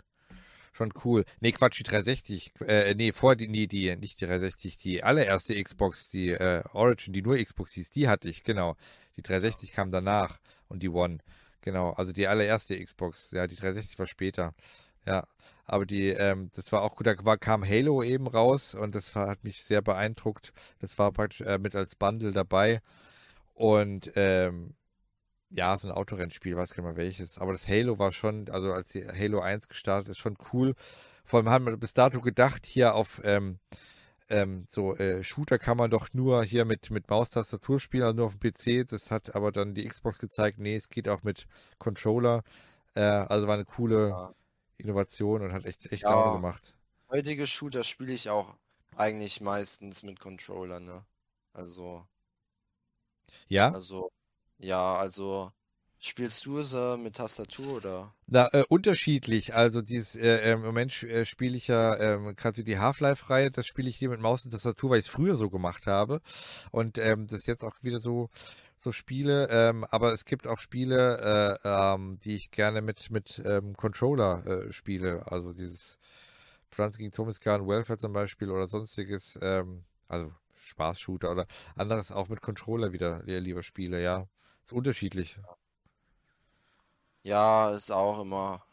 schon 0.72 0.92
cool. 1.04 1.24
Nee, 1.40 1.52
Quatsch, 1.52 1.78
die 1.78 1.84
360, 1.84 2.52
äh, 2.66 2.94
nee, 2.94 3.12
vor 3.12 3.36
die, 3.36 3.48
nee, 3.48 3.66
die, 3.66 3.96
nicht 3.96 4.20
die 4.20 4.26
360, 4.26 4.76
die 4.76 5.02
allererste 5.02 5.62
Xbox, 5.62 6.10
die 6.10 6.30
äh, 6.30 6.62
Origin, 6.72 7.12
die 7.12 7.22
nur 7.22 7.38
Xbox 7.42 7.72
hieß, 7.72 7.90
die 7.90 8.08
hatte 8.08 8.28
ich, 8.28 8.44
genau. 8.44 8.76
Die 9.16 9.22
360 9.22 9.72
kam 9.72 9.90
danach 9.92 10.38
und 10.68 10.82
die 10.82 10.88
One. 10.88 11.18
Genau, 11.62 11.92
also 11.92 12.12
die 12.12 12.26
allererste 12.26 12.82
Xbox, 12.82 13.30
ja, 13.30 13.46
die 13.46 13.56
360 13.56 13.98
war 13.98 14.06
später. 14.06 14.54
Ja, 15.06 15.26
aber 15.66 15.86
die, 15.86 16.08
ähm, 16.08 16.50
das 16.54 16.72
war 16.72 16.82
auch 16.82 16.96
gut, 16.96 17.06
da 17.06 17.14
war, 17.24 17.38
kam 17.38 17.64
Halo 17.64 18.02
eben 18.02 18.26
raus 18.26 18.74
und 18.74 18.94
das 18.94 19.14
war, 19.14 19.28
hat 19.28 19.44
mich 19.44 19.62
sehr 19.64 19.82
beeindruckt. 19.82 20.52
Das 20.80 20.98
war 20.98 21.12
praktisch 21.12 21.40
äh, 21.42 21.58
mit 21.58 21.74
als 21.74 21.94
Bundle 21.94 22.32
dabei. 22.32 22.80
Und 23.54 24.12
ähm, 24.16 24.74
ja, 25.50 25.76
so 25.78 25.88
ein 25.88 25.94
Autorennspiel, 25.94 26.56
weiß 26.56 26.74
gar 26.74 26.82
nicht 26.82 26.92
mal 26.92 26.96
welches. 26.96 27.38
Aber 27.38 27.52
das 27.52 27.68
Halo 27.68 27.98
war 27.98 28.12
schon, 28.12 28.48
also 28.50 28.72
als 28.72 28.90
die 28.90 29.06
Halo 29.06 29.40
1 29.40 29.68
gestartet 29.68 30.10
ist, 30.10 30.18
schon 30.18 30.36
cool. 30.52 30.74
Vor 31.24 31.38
allem 31.38 31.48
haben 31.50 31.66
wir 31.66 31.76
bis 31.76 31.94
dato 31.94 32.20
gedacht, 32.20 32.66
hier 32.66 32.94
auf 32.94 33.20
ähm, 33.24 33.58
ähm, 34.30 34.66
so 34.68 34.96
äh, 34.96 35.22
Shooter 35.22 35.58
kann 35.58 35.76
man 35.76 35.90
doch 35.90 36.08
nur 36.12 36.44
hier 36.44 36.64
mit, 36.64 36.90
mit 36.90 37.08
Maustastatur 37.08 37.78
spielen, 37.78 38.04
also 38.04 38.16
nur 38.16 38.26
auf 38.26 38.36
dem 38.36 38.52
PC. 38.52 38.88
Das 38.88 39.10
hat 39.10 39.34
aber 39.34 39.52
dann 39.52 39.74
die 39.74 39.86
Xbox 39.86 40.18
gezeigt, 40.18 40.58
nee, 40.58 40.76
es 40.76 40.88
geht 40.88 41.08
auch 41.08 41.22
mit 41.22 41.46
Controller. 41.78 42.42
Äh, 42.94 43.00
also 43.00 43.46
war 43.46 43.54
eine 43.54 43.64
coole 43.64 44.08
Ja. 44.10 44.34
Innovation 44.78 45.42
und 45.42 45.52
hat 45.52 45.64
echt, 45.66 45.90
echt 45.92 46.08
Laune 46.08 46.30
Ja, 46.30 46.32
gemacht. 46.32 46.76
heutige 47.10 47.46
Shooter 47.46 47.84
spiele 47.84 48.12
ich 48.14 48.30
auch 48.30 48.56
eigentlich 48.96 49.40
meistens 49.40 50.02
mit 50.04 50.20
Controller, 50.20 50.80
ne? 50.80 51.06
Also, 51.54 52.06
Ja? 53.48 53.74
also, 53.74 54.10
ja, 54.58 54.96
also, 54.96 55.52
spielst 55.98 56.46
du 56.46 56.62
sie 56.62 56.96
mit 56.98 57.16
Tastatur 57.16 57.76
oder? 57.76 58.14
Na, 58.26 58.48
äh, 58.52 58.64
unterschiedlich. 58.68 59.54
Also 59.54 59.82
dieses, 59.82 60.16
äh, 60.16 60.50
äh, 60.50 60.52
im 60.52 60.62
Moment 60.62 61.02
äh, 61.02 61.26
spiele 61.26 61.56
ich 61.58 61.68
ja 61.68 61.94
ähm, 61.98 62.34
gerade 62.36 62.64
die 62.64 62.78
Half-Life-Reihe, 62.78 63.50
das 63.50 63.66
spiele 63.66 63.90
ich 63.90 63.96
hier 63.96 64.08
mit 64.08 64.20
Maus 64.20 64.44
und 64.46 64.50
Tastatur, 64.50 64.90
weil 64.90 64.98
ich 65.00 65.06
es 65.06 65.10
früher 65.12 65.36
so 65.36 65.50
gemacht 65.50 65.86
habe. 65.86 66.20
Und 66.70 66.96
ähm, 66.98 67.26
das 67.26 67.44
jetzt 67.46 67.64
auch 67.64 67.74
wieder 67.82 67.98
so, 68.00 68.30
so 68.76 68.92
spiele. 68.92 69.48
Ähm, 69.50 69.84
aber 69.90 70.12
es 70.12 70.24
gibt 70.24 70.46
auch 70.46 70.58
Spiele, 70.58 71.58
äh, 71.64 71.68
ähm, 71.68 72.18
die 72.20 72.36
ich 72.36 72.50
gerne 72.50 72.82
mit, 72.82 73.10
mit 73.10 73.42
ähm, 73.44 73.76
Controller 73.76 74.46
äh, 74.68 74.72
spiele. 74.72 75.24
Also 75.30 75.52
dieses 75.52 75.98
Pflanzen 76.70 76.98
gegen 76.98 77.12
Zombies 77.12 77.40
Garden 77.40 77.66
Welfare 77.68 77.98
zum 77.98 78.12
Beispiel 78.12 78.50
oder 78.50 78.68
sonstiges. 78.68 79.38
Ähm, 79.42 79.84
also 80.08 80.32
Spaß-Shooter 80.54 81.30
oder 81.32 81.46
anderes 81.76 82.12
auch 82.12 82.28
mit 82.28 82.40
Controller 82.42 82.92
wieder 82.92 83.22
li- 83.24 83.38
lieber 83.40 83.62
spiele, 83.62 84.02
ja. 84.02 84.26
Ist 84.64 84.72
unterschiedlich. 84.72 85.38
Ja, 87.24 87.70
ist 87.70 87.90
auch 87.90 88.20
immer, 88.20 88.64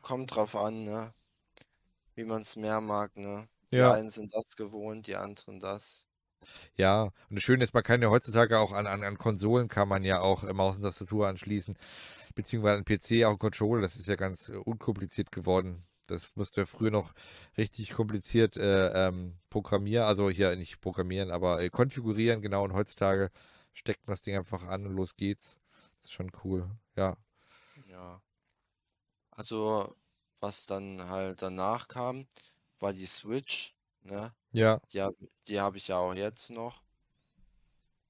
kommt 0.00 0.34
drauf 0.34 0.56
an, 0.56 0.84
ne? 0.84 1.12
Wie 2.16 2.24
man 2.24 2.42
es 2.42 2.56
mehr 2.56 2.80
mag, 2.80 3.16
ne? 3.16 3.48
Die 3.72 3.80
Ja. 3.80 3.86
einen 3.86 4.10
sind 4.10 4.34
das 4.34 4.56
gewohnt, 4.56 5.06
die 5.06 5.14
anderen 5.14 5.60
das. 5.60 6.05
Ja, 6.76 7.04
und 7.04 7.12
das 7.30 7.42
Schöne 7.42 7.64
ist, 7.64 7.74
man 7.74 7.82
kann 7.82 8.02
ja 8.02 8.10
heutzutage 8.10 8.58
auch 8.58 8.72
an, 8.72 8.86
an, 8.86 9.02
an 9.02 9.18
Konsolen 9.18 9.68
kann 9.68 9.88
man 9.88 10.04
ja 10.04 10.20
auch 10.20 10.44
äh, 10.44 10.52
Maus 10.52 10.76
und 10.76 10.82
Tastatur 10.82 11.28
anschließen, 11.28 11.76
beziehungsweise 12.34 12.78
an 12.78 12.84
PC 12.84 13.24
auch 13.24 13.38
Controller. 13.38 13.82
Das 13.82 13.96
ist 13.96 14.08
ja 14.08 14.16
ganz 14.16 14.48
äh, 14.48 14.56
unkompliziert 14.56 15.32
geworden. 15.32 15.84
Das 16.06 16.36
musste 16.36 16.62
ja 16.62 16.66
früher 16.66 16.90
noch 16.90 17.12
richtig 17.58 17.90
kompliziert 17.90 18.56
äh, 18.56 19.08
ähm, 19.08 19.38
programmieren, 19.50 20.04
also 20.04 20.30
hier 20.30 20.54
nicht 20.56 20.80
programmieren, 20.80 21.30
aber 21.30 21.60
äh, 21.62 21.68
konfigurieren, 21.70 22.42
genau. 22.42 22.64
Und 22.64 22.74
heutzutage 22.74 23.30
steckt 23.74 24.06
man 24.06 24.14
das 24.14 24.22
Ding 24.22 24.36
einfach 24.36 24.62
an 24.64 24.86
und 24.86 24.94
los 24.94 25.16
geht's. 25.16 25.58
Das 26.02 26.10
ist 26.10 26.12
schon 26.12 26.30
cool. 26.44 26.70
Ja, 26.96 27.16
Ja. 27.88 28.22
Also, 29.30 29.94
was 30.40 30.66
dann 30.66 31.08
halt 31.10 31.42
danach 31.42 31.88
kam, 31.88 32.26
war 32.78 32.92
die 32.92 33.06
Switch, 33.06 33.75
ne? 34.06 34.34
ja, 34.52 34.80
Die 34.92 35.02
hab, 35.02 35.14
die 35.48 35.60
habe 35.60 35.78
ich 35.78 35.88
ja 35.88 35.98
auch 35.98 36.14
jetzt 36.14 36.50
noch. 36.50 36.82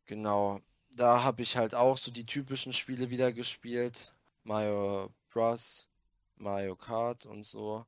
Genau. 0.06 0.60
Da 0.96 1.22
habe 1.22 1.42
ich 1.42 1.56
halt 1.56 1.74
auch 1.74 1.96
so 1.98 2.10
die 2.10 2.26
typischen 2.26 2.72
Spiele 2.72 3.10
wieder 3.10 3.32
gespielt. 3.32 4.14
Mario 4.44 5.12
Bros, 5.30 5.88
Mario 6.36 6.76
Kart 6.76 7.26
und 7.26 7.42
so. 7.44 7.86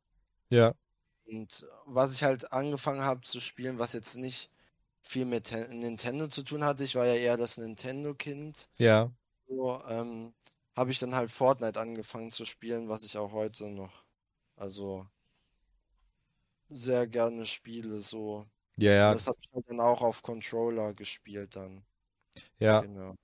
ja, 0.51 0.75
Und 1.27 1.67
was 1.87 2.15
ich 2.15 2.25
halt 2.25 2.53
angefangen 2.53 3.03
habe 3.03 3.21
zu 3.23 3.41
spielen, 3.41 3.79
was 3.79 3.93
jetzt 3.93 4.17
nicht 4.17 4.51
viel 5.01 5.27
mit 5.27 5.45
Ten- 5.45 5.79
Nintendo 5.79 6.29
zu 6.29 6.43
tun 6.43 6.65
hatte, 6.65 6.85
ich 6.85 6.95
war 6.95 7.07
ja 7.07 7.15
eher 7.15 7.37
das 7.37 7.59
Nintendo-Kind, 7.59 8.69
ja. 8.79 9.11
so, 9.49 9.83
ähm, 9.89 10.35
habe 10.77 10.91
ich 10.93 10.99
dann 11.01 11.15
halt 11.17 11.31
Fortnite 11.33 11.81
angefangen 11.81 12.31
zu 12.31 12.45
spielen, 12.47 12.89
was 12.91 13.05
ich 13.05 13.19
auch 13.19 13.33
heute 13.33 13.69
noch, 13.71 14.05
also 14.57 15.07
sehr 16.69 17.07
gerne 17.07 17.47
spiele, 17.47 18.01
so. 18.01 18.47
Ja, 18.77 18.93
Und 19.05 19.13
ja, 19.13 19.15
das 19.15 19.27
habe 19.29 19.39
ich 19.41 19.49
halt 19.55 19.69
dann 19.71 19.81
auch 19.81 20.03
auf 20.03 20.23
Controller 20.23 20.95
gespielt 20.95 21.57
dann, 21.57 21.85
ja. 22.61 22.81
genau. 22.81 23.17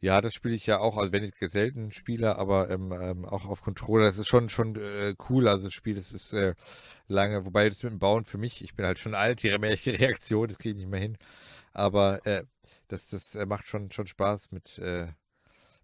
Ja, 0.00 0.20
das 0.20 0.32
spiele 0.34 0.54
ich 0.54 0.64
ja 0.66 0.78
auch, 0.78 0.96
also 0.96 1.10
wenn 1.12 1.24
ich 1.24 1.34
selten 1.50 1.90
spiele, 1.90 2.36
aber 2.36 2.70
ähm, 2.70 2.92
ähm, 2.92 3.24
auch 3.24 3.46
auf 3.46 3.62
Controller. 3.62 4.04
Das 4.04 4.18
ist 4.18 4.28
schon 4.28 4.48
schon 4.48 4.76
äh, 4.76 5.14
cool. 5.28 5.48
Also 5.48 5.64
das 5.64 5.74
Spiel, 5.74 5.96
das 5.96 6.12
ist 6.12 6.32
äh, 6.34 6.54
lange, 7.08 7.44
wobei 7.46 7.68
das 7.68 7.82
mit 7.82 7.92
dem 7.92 7.98
Bauen 7.98 8.24
für 8.24 8.38
mich, 8.38 8.62
ich 8.62 8.74
bin 8.76 8.86
halt 8.86 8.98
schon 9.00 9.14
alt, 9.16 9.42
die 9.42 9.48
Reaktion, 9.90 10.48
das 10.48 10.58
kriege 10.58 10.74
ich 10.74 10.80
nicht 10.80 10.90
mehr 10.90 11.00
hin. 11.00 11.18
Aber 11.74 12.26
äh, 12.26 12.44
das, 12.88 13.08
das 13.10 13.34
äh, 13.36 13.46
macht 13.46 13.68
schon 13.68 13.90
schon 13.92 14.06
Spaß 14.06 14.52
mit 14.52 14.78
äh, 14.78 15.08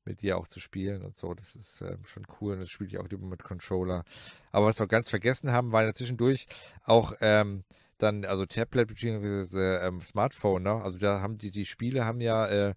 mit 0.04 0.22
dir 0.22 0.38
auch 0.38 0.48
zu 0.48 0.60
spielen 0.60 1.02
und 1.02 1.16
so. 1.16 1.34
Das 1.34 1.56
ist 1.56 1.80
ähm, 1.82 2.04
schon 2.06 2.26
cool 2.40 2.54
und 2.54 2.60
das 2.60 2.70
spiele 2.70 2.88
ich 2.88 2.98
auch 2.98 3.08
lieber 3.08 3.26
mit 3.26 3.42
Controller. 3.42 4.04
Aber 4.52 4.66
was 4.66 4.78
wir 4.80 4.86
ganz 4.86 5.10
vergessen 5.10 5.52
haben, 5.52 5.72
war 5.72 5.84
ja 5.84 5.92
zwischendurch 5.94 6.46
auch 6.84 7.14
ähm, 7.20 7.64
dann, 7.98 8.24
also 8.24 8.46
Tablet 8.46 8.88
bzw. 8.88 9.86
Ähm, 9.86 10.00
Smartphone, 10.02 10.62
ne? 10.64 10.74
Also 10.82 10.98
da 10.98 11.20
haben 11.20 11.38
die, 11.38 11.50
die 11.50 11.66
Spiele 11.66 12.04
haben 12.04 12.20
ja, 12.20 12.46
äh, 12.48 12.74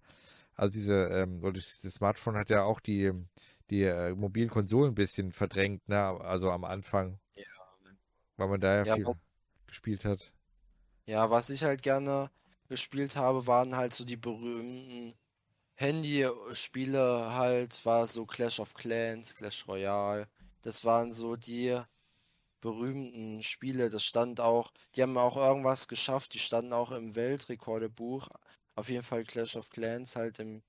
also 0.56 0.72
diese, 0.72 0.94
ähm, 1.08 1.42
oder 1.44 1.54
das 1.82 1.94
Smartphone 1.94 2.36
hat 2.36 2.50
ja 2.50 2.64
auch 2.64 2.80
die, 2.80 3.12
die 3.70 3.84
äh, 3.84 4.14
mobilen 4.14 4.50
Konsolen 4.50 4.92
ein 4.92 4.94
bisschen 4.96 5.32
verdrängt, 5.32 5.88
ne? 5.88 5.98
Also 6.22 6.50
am 6.52 6.64
Anfang, 6.64 7.18
Ja, 7.34 7.44
weil 8.38 8.48
man 8.48 8.60
da 8.60 8.74
ja 8.74 8.84
ja, 8.84 8.96
viel 8.96 9.04
was, 9.04 9.28
gespielt 9.66 10.04
hat. 10.06 10.32
ja, 11.06 11.30
was 11.30 11.50
ich 11.50 11.64
halt 11.64 11.82
gerne 11.82 12.30
gespielt 12.68 13.16
habe, 13.16 13.46
waren 13.46 13.76
halt 13.76 13.92
so 13.94 14.04
die 14.04 14.16
berühmten 14.16 15.14
Handyspiele 15.78 17.32
halt, 17.32 17.84
war 17.86 18.06
so 18.06 18.26
Clash 18.26 18.60
of 18.60 18.74
Clans, 18.74 19.34
Clash 19.34 19.66
Royale. 19.66 20.28
Das 20.62 20.84
waren 20.84 21.12
so 21.12 21.36
die 21.36 21.80
berühmten 22.60 23.42
Spiele. 23.42 23.90
Das 23.90 24.04
stand 24.04 24.40
auch, 24.40 24.72
die 24.96 25.02
haben 25.02 25.18
auch 25.18 25.36
irgendwas 25.36 25.88
geschafft, 25.88 26.34
die 26.34 26.40
standen 26.40 26.72
auch 26.74 26.92
im 26.92 27.16
Weltrekordebuch. 27.16 28.28
Auf 28.76 28.88
jeden 28.90 29.04
Fall 29.04 29.24
Clash 29.24 29.56
of 29.56 29.70
Clans 29.70 30.16
halt 30.16 30.38
im 30.40 30.62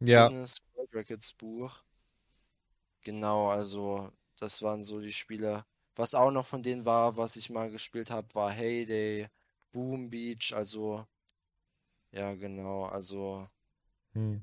Ja, 0.00 0.30
Guinness 0.30 0.56
World 0.74 0.94
Records 0.94 1.32
Buch. 1.34 1.84
Genau, 3.02 3.48
also 3.50 4.10
das 4.38 4.62
waren 4.62 4.82
so 4.82 5.00
die 5.00 5.12
Spiele. 5.12 5.64
Was 5.96 6.14
auch 6.14 6.30
noch 6.30 6.46
von 6.46 6.62
denen 6.62 6.84
war, 6.86 7.16
was 7.18 7.36
ich 7.36 7.50
mal 7.50 7.70
gespielt 7.70 8.10
habe, 8.10 8.34
war 8.34 8.50
Heyday, 8.52 9.28
Boom 9.72 10.08
Beach, 10.10 10.52
also 10.54 11.06
ja 12.12 12.34
genau, 12.34 12.84
also 12.86 13.48
hm. 14.14 14.36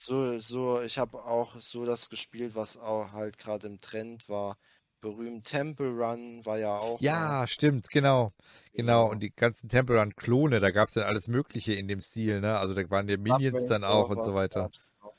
So, 0.00 0.38
so, 0.38 0.80
ich 0.82 0.98
habe 0.98 1.24
auch 1.24 1.60
so 1.60 1.84
das 1.86 2.08
gespielt, 2.10 2.54
was 2.54 2.76
auch 2.76 3.12
halt 3.12 3.38
gerade 3.38 3.66
im 3.68 3.80
Trend 3.80 4.28
war. 4.28 4.58
berühmt 5.00 5.46
Temple 5.46 5.88
Run 5.90 6.44
war 6.46 6.58
ja 6.58 6.78
auch. 6.78 7.00
Ja, 7.02 7.46
stimmt, 7.46 7.88
genau. 7.90 8.34
Genau, 8.74 9.08
und 9.10 9.20
die 9.20 9.30
ganzen 9.34 9.68
Temple 9.68 9.98
Run 9.98 10.14
Klone, 10.16 10.60
da 10.60 10.70
gab 10.70 10.88
es 10.88 10.94
dann 10.94 11.04
alles 11.04 11.28
Mögliche 11.28 11.72
in 11.74 11.88
dem 11.88 12.00
Stil, 12.00 12.40
ne? 12.40 12.58
Also 12.58 12.74
da 12.74 12.88
waren 12.90 13.06
die 13.06 13.16
Minions 13.16 13.64
dann 13.64 13.84
auch 13.84 14.08
und 14.10 14.22
so 14.22 14.34
weiter. 14.34 14.70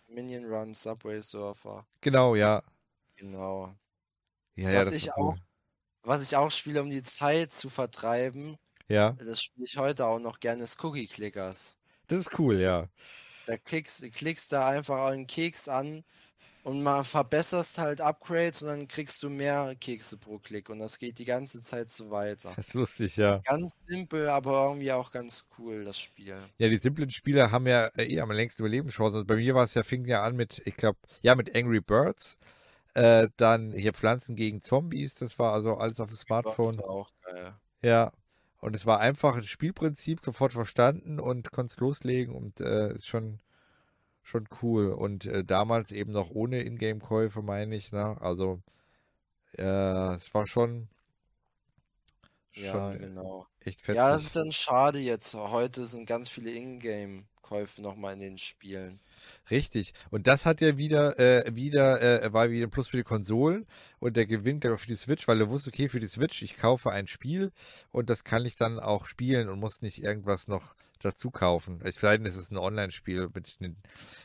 Minion 0.07 0.45
Run, 0.45 0.73
Subway 0.73 1.21
Surfer. 1.21 1.85
Genau, 2.01 2.35
ja. 2.35 2.61
Genau. 3.15 3.73
Ja, 4.55 4.71
ja, 4.71 4.83
Was 4.83 4.91
ich 4.91 5.11
cool. 5.17 5.33
auch, 5.33 5.37
was 6.03 6.23
ich 6.23 6.37
auch 6.37 6.51
spiele, 6.51 6.81
um 6.83 6.89
die 6.89 7.03
Zeit 7.03 7.51
zu 7.53 7.69
vertreiben, 7.69 8.57
Ja, 8.89 9.17
das 9.17 9.43
spiele 9.43 9.65
ich 9.65 9.77
heute 9.77 10.05
auch 10.07 10.19
noch 10.19 10.39
gerne, 10.41 10.63
ist 10.63 10.83
Cookie 10.83 11.07
Clickers. 11.07 11.77
das 12.07 12.19
ist 12.19 12.39
cool, 12.39 12.59
ja. 12.59 12.87
Da 13.45 13.57
klickst, 13.57 14.11
klickst 14.13 14.51
da 14.53 14.67
einfach 14.67 15.05
einen 15.07 15.27
Keks 15.27 15.67
an 15.67 16.03
und 16.63 16.83
mal 16.83 17.03
verbesserst 17.03 17.79
halt 17.79 18.01
Upgrades 18.01 18.61
und 18.63 18.69
dann 18.69 18.87
kriegst 18.87 19.23
du 19.23 19.29
mehr 19.29 19.75
Kekse 19.79 20.17
pro 20.17 20.39
Klick 20.39 20.69
und 20.69 20.79
das 20.79 20.99
geht 20.99 21.19
die 21.19 21.25
ganze 21.25 21.61
Zeit 21.61 21.89
so 21.89 22.11
weiter. 22.11 22.57
Das 22.57 22.67
ist 22.67 22.73
lustig, 22.75 23.17
ja. 23.17 23.43
Ganz 23.45 23.83
simpel, 23.85 24.29
aber 24.29 24.65
irgendwie 24.67 24.91
auch 24.93 25.11
ganz 25.11 25.47
cool, 25.59 25.83
das 25.85 25.99
Spiel. 25.99 26.49
Ja, 26.59 26.69
die 26.69 26.77
simplen 26.77 27.09
Spieler 27.09 27.51
haben 27.51 27.65
ja 27.67 27.87
äh, 27.97 28.03
eh 28.05 28.19
am 28.21 28.31
längsten 28.31 28.61
Überlebenschancen. 28.61 29.15
Also 29.15 29.25
bei 29.25 29.35
mir 29.35 29.55
war 29.55 29.65
es 29.65 29.73
ja, 29.73 29.83
fing 29.83 30.05
ja 30.05 30.21
an 30.21 30.35
mit, 30.35 30.61
ich 30.65 30.75
glaube, 30.77 30.99
ja, 31.21 31.35
mit 31.35 31.55
Angry 31.55 31.81
Birds. 31.81 32.37
Äh, 32.95 33.29
dann 33.37 33.71
hier 33.73 33.93
Pflanzen 33.93 34.35
gegen 34.35 34.61
Zombies, 34.61 35.15
das 35.15 35.39
war 35.39 35.53
also 35.53 35.77
alles 35.77 35.99
auf 35.99 36.09
dem 36.09 36.17
Das 36.17 36.19
Smartphone. 36.19 36.77
war 36.77 36.89
auch 36.89 37.09
geil. 37.21 37.59
Ja. 37.83 38.11
Und 38.61 38.75
es 38.77 38.85
war 38.87 39.01
einfach 39.01 39.37
ein 39.37 39.43
Spielprinzip, 39.43 40.21
sofort 40.21 40.53
verstanden 40.53 41.19
und 41.19 41.51
konntest 41.51 41.81
loslegen 41.81 42.35
und 42.35 42.61
äh, 42.61 42.93
ist 42.93 43.07
schon, 43.07 43.39
schon 44.23 44.47
cool. 44.63 44.89
Und 44.93 45.25
äh, 45.27 45.43
damals 45.45 45.91
eben 45.91 46.11
noch 46.13 46.31
ohne 46.31 46.63
Ingame-Käufe, 46.63 47.41
meine 47.43 47.75
ich, 47.75 47.91
ne? 47.93 48.17
Also, 48.21 48.61
äh, 49.57 50.15
es 50.15 50.33
war 50.33 50.47
schon, 50.47 50.89
Ja, 52.53 52.93
schon 52.93 52.97
genau. 52.97 53.47
echt 53.59 53.81
Ja, 53.89 54.09
das 54.09 54.23
ist 54.23 54.35
dann 54.35 54.51
schade 54.51 54.99
jetzt. 54.99 55.33
Heute 55.33 55.85
sind 55.85 56.05
ganz 56.05 56.29
viele 56.29 56.51
Ingame-Käufe 56.51 57.81
nochmal 57.81 58.13
in 58.13 58.19
den 58.19 58.37
Spielen. 58.37 58.99
Richtig. 59.49 59.93
Und 60.09 60.27
das 60.27 60.45
hat 60.45 60.61
ja 60.61 60.77
wieder, 60.77 61.19
äh, 61.19 61.55
wieder, 61.55 62.01
äh, 62.01 62.33
war 62.33 62.49
wieder 62.49 62.67
ein 62.67 62.69
Plus 62.71 62.89
für 62.89 62.97
die 62.97 63.03
Konsolen 63.03 63.65
und 63.99 64.17
der 64.17 64.25
Gewinn 64.25 64.59
der 64.59 64.77
für 64.77 64.87
die 64.87 64.95
Switch, 64.95 65.27
weil 65.27 65.39
er 65.41 65.49
wusste, 65.49 65.69
okay, 65.69 65.89
für 65.89 65.99
die 65.99 66.07
Switch, 66.07 66.41
ich 66.41 66.57
kaufe 66.57 66.91
ein 66.91 67.07
Spiel 67.07 67.51
und 67.91 68.09
das 68.09 68.23
kann 68.23 68.45
ich 68.45 68.55
dann 68.55 68.79
auch 68.79 69.05
spielen 69.05 69.49
und 69.49 69.59
muss 69.59 69.81
nicht 69.81 70.03
irgendwas 70.03 70.47
noch 70.47 70.75
dazu 71.01 71.31
kaufen. 71.31 71.79
Es 71.83 71.95
sei 71.95 72.17
denn, 72.17 72.25
es 72.25 72.37
ist 72.37 72.51
ein 72.51 72.57
Online-Spiel, 72.57 73.29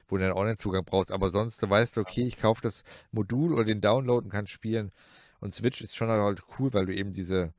wo 0.09 0.17
du 0.17 0.23
einen 0.23 0.33
Online-Zugang 0.33 0.85
brauchst, 0.85 1.11
aber 1.11 1.31
sonst 1.31 1.63
du 1.63 1.71
weißt 1.71 1.97
du, 1.97 2.03
okay, 2.03 2.27
ich 2.27 2.39
kaufe 2.39 2.63
das 2.63 2.85
Modul 3.13 3.55
oder 3.55 3.65
den 3.65 3.81
Download 3.81 4.25
und 4.25 4.31
kann 4.31 4.47
spielen. 4.47 4.93
Und 5.41 5.55
Switch 5.55 5.81
ist 5.81 5.97
schon 5.97 6.09
halt 6.09 6.43
cool, 6.59 6.73
weil 6.73 6.87
du 6.87 6.95
eben 6.95 7.13
diese 7.13 7.53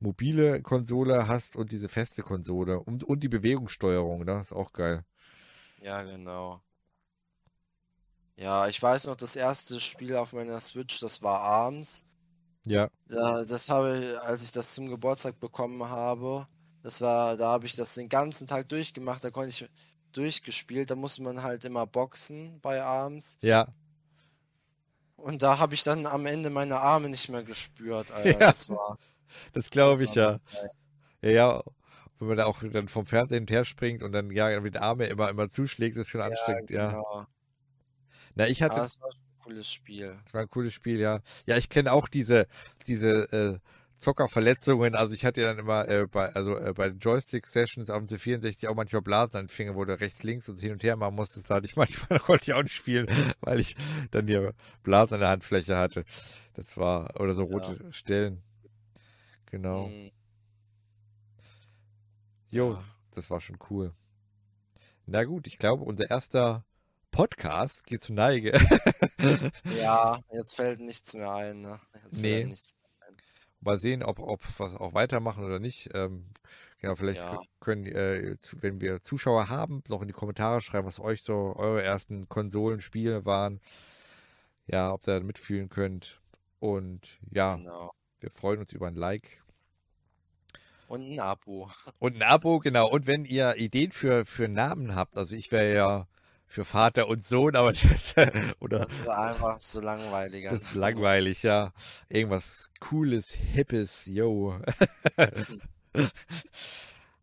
mobile 0.00 0.60
Konsole 0.62 1.28
hast 1.28 1.56
und 1.56 1.72
diese 1.72 1.88
feste 1.88 2.22
Konsole 2.22 2.78
und, 2.78 3.04
und 3.04 3.22
die 3.22 3.28
Bewegungssteuerung, 3.28 4.24
ne? 4.24 4.40
Ist 4.40 4.52
auch 4.52 4.72
geil. 4.72 5.04
Ja, 5.80 6.02
genau. 6.02 6.62
Ja, 8.36 8.66
ich 8.68 8.80
weiß 8.82 9.06
noch, 9.06 9.16
das 9.16 9.36
erste 9.36 9.80
Spiel 9.80 10.16
auf 10.16 10.32
meiner 10.32 10.60
Switch, 10.60 11.00
das 11.00 11.22
war 11.22 11.40
Arms. 11.40 12.04
Ja. 12.66 12.88
Da, 13.08 13.44
das 13.44 13.68
habe 13.68 13.98
ich, 13.98 14.18
als 14.20 14.42
ich 14.42 14.52
das 14.52 14.74
zum 14.74 14.88
Geburtstag 14.88 15.38
bekommen 15.40 15.88
habe, 15.88 16.46
das 16.82 17.00
war, 17.00 17.36
da 17.36 17.48
habe 17.48 17.66
ich 17.66 17.76
das 17.76 17.94
den 17.94 18.08
ganzen 18.08 18.46
Tag 18.46 18.68
durchgemacht, 18.68 19.22
da 19.24 19.30
konnte 19.30 19.50
ich 19.50 19.68
durchgespielt, 20.12 20.90
da 20.90 20.96
musste 20.96 21.22
man 21.22 21.42
halt 21.42 21.64
immer 21.64 21.86
boxen 21.86 22.60
bei 22.60 22.82
Arms. 22.82 23.38
Ja. 23.40 23.74
Und 25.16 25.42
da 25.42 25.58
habe 25.58 25.74
ich 25.74 25.82
dann 25.84 26.06
am 26.06 26.26
Ende 26.26 26.50
meine 26.50 26.78
Arme 26.80 27.08
nicht 27.08 27.28
mehr 27.28 27.42
gespürt, 27.44 28.10
Alter. 28.12 28.40
Ja. 28.40 28.48
Das 28.48 28.68
war, 28.68 28.98
Das 29.52 29.70
glaube 29.70 30.04
ich 30.04 30.14
ja. 30.14 30.40
Ja, 31.22 31.30
ja. 31.30 31.62
Wenn 32.18 32.28
man 32.28 32.36
da 32.38 32.46
auch 32.46 32.62
dann 32.62 32.88
vom 32.88 33.06
Fernseher 33.06 33.40
und 33.40 33.50
her 33.50 33.64
springt 33.64 34.02
und 34.02 34.12
dann 34.12 34.30
ja 34.30 34.60
mit 34.60 34.74
den 34.74 34.82
Armen 34.82 35.08
immer, 35.10 35.30
immer 35.30 35.48
zuschlägt, 35.50 35.96
ist 35.96 36.08
schon 36.10 36.20
Ja, 36.26 36.26
anstrengend, 36.26 36.70
ja. 36.70 36.98
Na, 38.34 38.48
ich 38.48 38.62
Aber 38.68 38.74
hatte, 38.74 38.80
es 38.84 39.00
war 39.00 39.08
ein 39.08 39.38
cooles 39.42 39.70
Spiel. 39.70 40.22
das 40.24 40.34
war 40.34 40.40
ein 40.42 40.50
cooles 40.50 40.72
Spiel, 40.72 41.00
ja. 41.00 41.20
Ja, 41.46 41.56
ich 41.56 41.68
kenne 41.68 41.92
auch 41.92 42.08
diese, 42.08 42.46
diese 42.86 43.32
äh, 43.32 43.58
Zockerverletzungen. 43.96 44.94
Also 44.94 45.14
ich 45.14 45.24
hatte 45.24 45.40
ja 45.42 45.48
dann 45.48 45.58
immer 45.58 45.86
äh, 45.88 46.06
bei, 46.06 46.34
also 46.34 46.56
äh, 46.58 46.72
bei 46.72 46.88
den 46.88 46.98
Joystick-Sessions 46.98 47.90
auf 47.90 47.98
dem 47.98 48.08
C64 48.08 48.68
auch 48.68 48.74
manchmal 48.74 49.02
Blasen 49.02 49.36
an 49.36 49.44
den 49.46 49.48
Finger, 49.50 49.74
wo 49.74 49.84
du 49.84 49.98
rechts, 49.98 50.22
links 50.22 50.48
und 50.48 50.58
hin 50.60 50.72
und 50.72 50.82
her 50.82 50.96
machen 50.96 51.14
musstest. 51.14 51.50
Da 51.50 51.56
hatte 51.56 51.66
ich 51.66 51.76
manchmal 51.76 52.18
konnte 52.20 52.50
ich 52.50 52.54
auch 52.54 52.62
nicht 52.62 52.74
spielen, 52.74 53.06
weil 53.40 53.60
ich 53.60 53.76
dann 54.10 54.26
hier 54.26 54.54
Blasen 54.82 55.14
an 55.14 55.20
der 55.20 55.28
Handfläche 55.30 55.76
hatte. 55.76 56.04
Das 56.54 56.76
war, 56.76 57.20
oder 57.20 57.34
so 57.34 57.44
Ja. 57.48 57.76
rote 57.76 57.92
Stellen. 57.92 58.42
Genau. 59.50 59.88
Mm, 59.88 60.10
Jo, 62.50 62.72
ja. 62.72 62.84
das 63.12 63.30
war 63.30 63.40
schon 63.40 63.58
cool. 63.70 63.92
Na 65.06 65.24
gut, 65.24 65.46
ich 65.46 65.58
glaube, 65.58 65.84
unser 65.84 66.10
erster 66.10 66.64
Podcast 67.14 67.84
geht 67.86 68.02
zur 68.02 68.16
Neige. 68.16 68.52
Ja, 69.80 70.20
jetzt 70.32 70.56
fällt 70.56 70.80
nichts 70.80 71.14
mehr 71.14 71.30
ein, 71.32 71.60
ne? 71.60 71.80
Jetzt 72.04 72.20
fällt 72.20 72.22
Nee. 72.22 72.44
nichts 72.50 72.74
mehr 72.98 73.08
ein. 73.08 73.16
Mal 73.60 73.78
sehen, 73.78 74.02
ob, 74.02 74.18
ob 74.18 74.42
wir 74.58 74.66
es 74.66 74.74
auch 74.74 74.94
weitermachen 74.94 75.44
oder 75.44 75.60
nicht. 75.60 75.90
Ähm, 75.94 76.26
genau, 76.80 76.96
vielleicht 76.96 77.20
Ja. 77.22 77.40
können, 77.60 77.86
äh, 77.86 78.36
zu- 78.40 78.60
wenn 78.62 78.80
wir 78.80 79.00
Zuschauer 79.00 79.48
haben, 79.48 79.82
noch 79.88 80.02
in 80.02 80.08
die 80.08 80.12
Kommentare 80.12 80.60
schreiben, 80.60 80.86
was 80.88 80.98
euch 80.98 81.22
so 81.22 81.54
eure 81.56 81.82
ersten 81.84 82.28
Konsolenspiele 82.28 83.24
waren. 83.24 83.60
Ja, 84.66 84.92
ob 84.92 85.06
ihr 85.06 85.20
da 85.20 85.24
mitfühlen 85.24 85.68
könnt. 85.68 86.20
Und 86.58 87.18
ja, 87.30 87.54
Genau. 87.56 87.92
wir 88.20 88.30
freuen 88.30 88.58
uns 88.58 88.72
über 88.72 88.88
ein 88.88 88.96
Like. 88.96 89.40
Und 90.88 91.12
ein 91.12 91.20
Abo. 91.20 91.70
Und 92.00 92.16
ein 92.16 92.22
Abo, 92.22 92.58
genau. 92.58 92.88
Und 92.90 93.06
wenn 93.06 93.24
ihr 93.24 93.56
Ideen 93.56 93.92
für, 93.92 94.26
für 94.26 94.48
Namen 94.48 94.94
habt, 94.96 95.16
also 95.16 95.34
ich 95.36 95.50
wäre 95.52 95.72
ja 95.74 96.06
für 96.54 96.64
Vater 96.64 97.08
und 97.08 97.24
Sohn, 97.24 97.56
aber 97.56 97.72
das, 97.72 98.14
oder 98.60 98.80
Das 98.80 98.90
ist 98.90 99.08
einfach 99.08 99.60
so 99.60 99.80
langweilig. 99.80 100.46
Das 100.48 100.62
ist 100.62 100.74
langweilig, 100.74 101.42
ja. 101.42 101.72
Irgendwas 102.08 102.70
Cooles, 102.80 103.32
Hippes, 103.32 104.06
yo. 104.06 104.58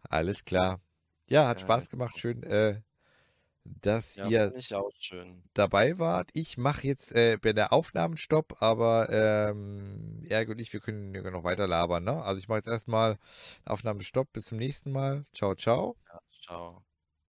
Alles 0.10 0.46
klar. 0.46 0.82
Ja, 1.30 1.48
hat 1.48 1.60
Ja, 1.60 1.64
Spaß 1.64 1.90
gemacht. 1.90 2.20
Schön, 2.20 2.44
äh, 2.44 2.82
dass 3.64 4.16
Ja, 4.18 4.28
ihr 4.28 4.52
dabei 5.54 6.00
wart. 6.00 6.30
Ich 6.34 6.58
mache 6.58 6.88
jetzt 6.88 7.12
äh, 7.14 7.38
bei 7.42 7.54
der 7.54 7.74
Aufnahmenstopp, 7.74 8.62
aber 8.62 9.10
ähm, 9.12 10.24
Erg 10.28 10.50
und 10.50 10.60
ich, 10.60 10.74
wir 10.74 10.80
können 10.80 11.14
ja 11.14 11.30
noch 11.30 11.44
weiter 11.44 11.68
labern, 11.68 12.04
ne? 12.04 12.24
Also 12.24 12.40
ich 12.40 12.48
mache 12.48 12.60
jetzt 12.60 12.68
erstmal 12.68 13.18
Aufnahmestopp. 13.66 14.32
Bis 14.34 14.46
zum 14.46 14.58
nächsten 14.58 14.92
Mal. 14.92 15.26
Ciao, 15.34 15.56
ciao. 15.56 15.96
Ja, 16.08 16.20
ciao. 16.32 16.91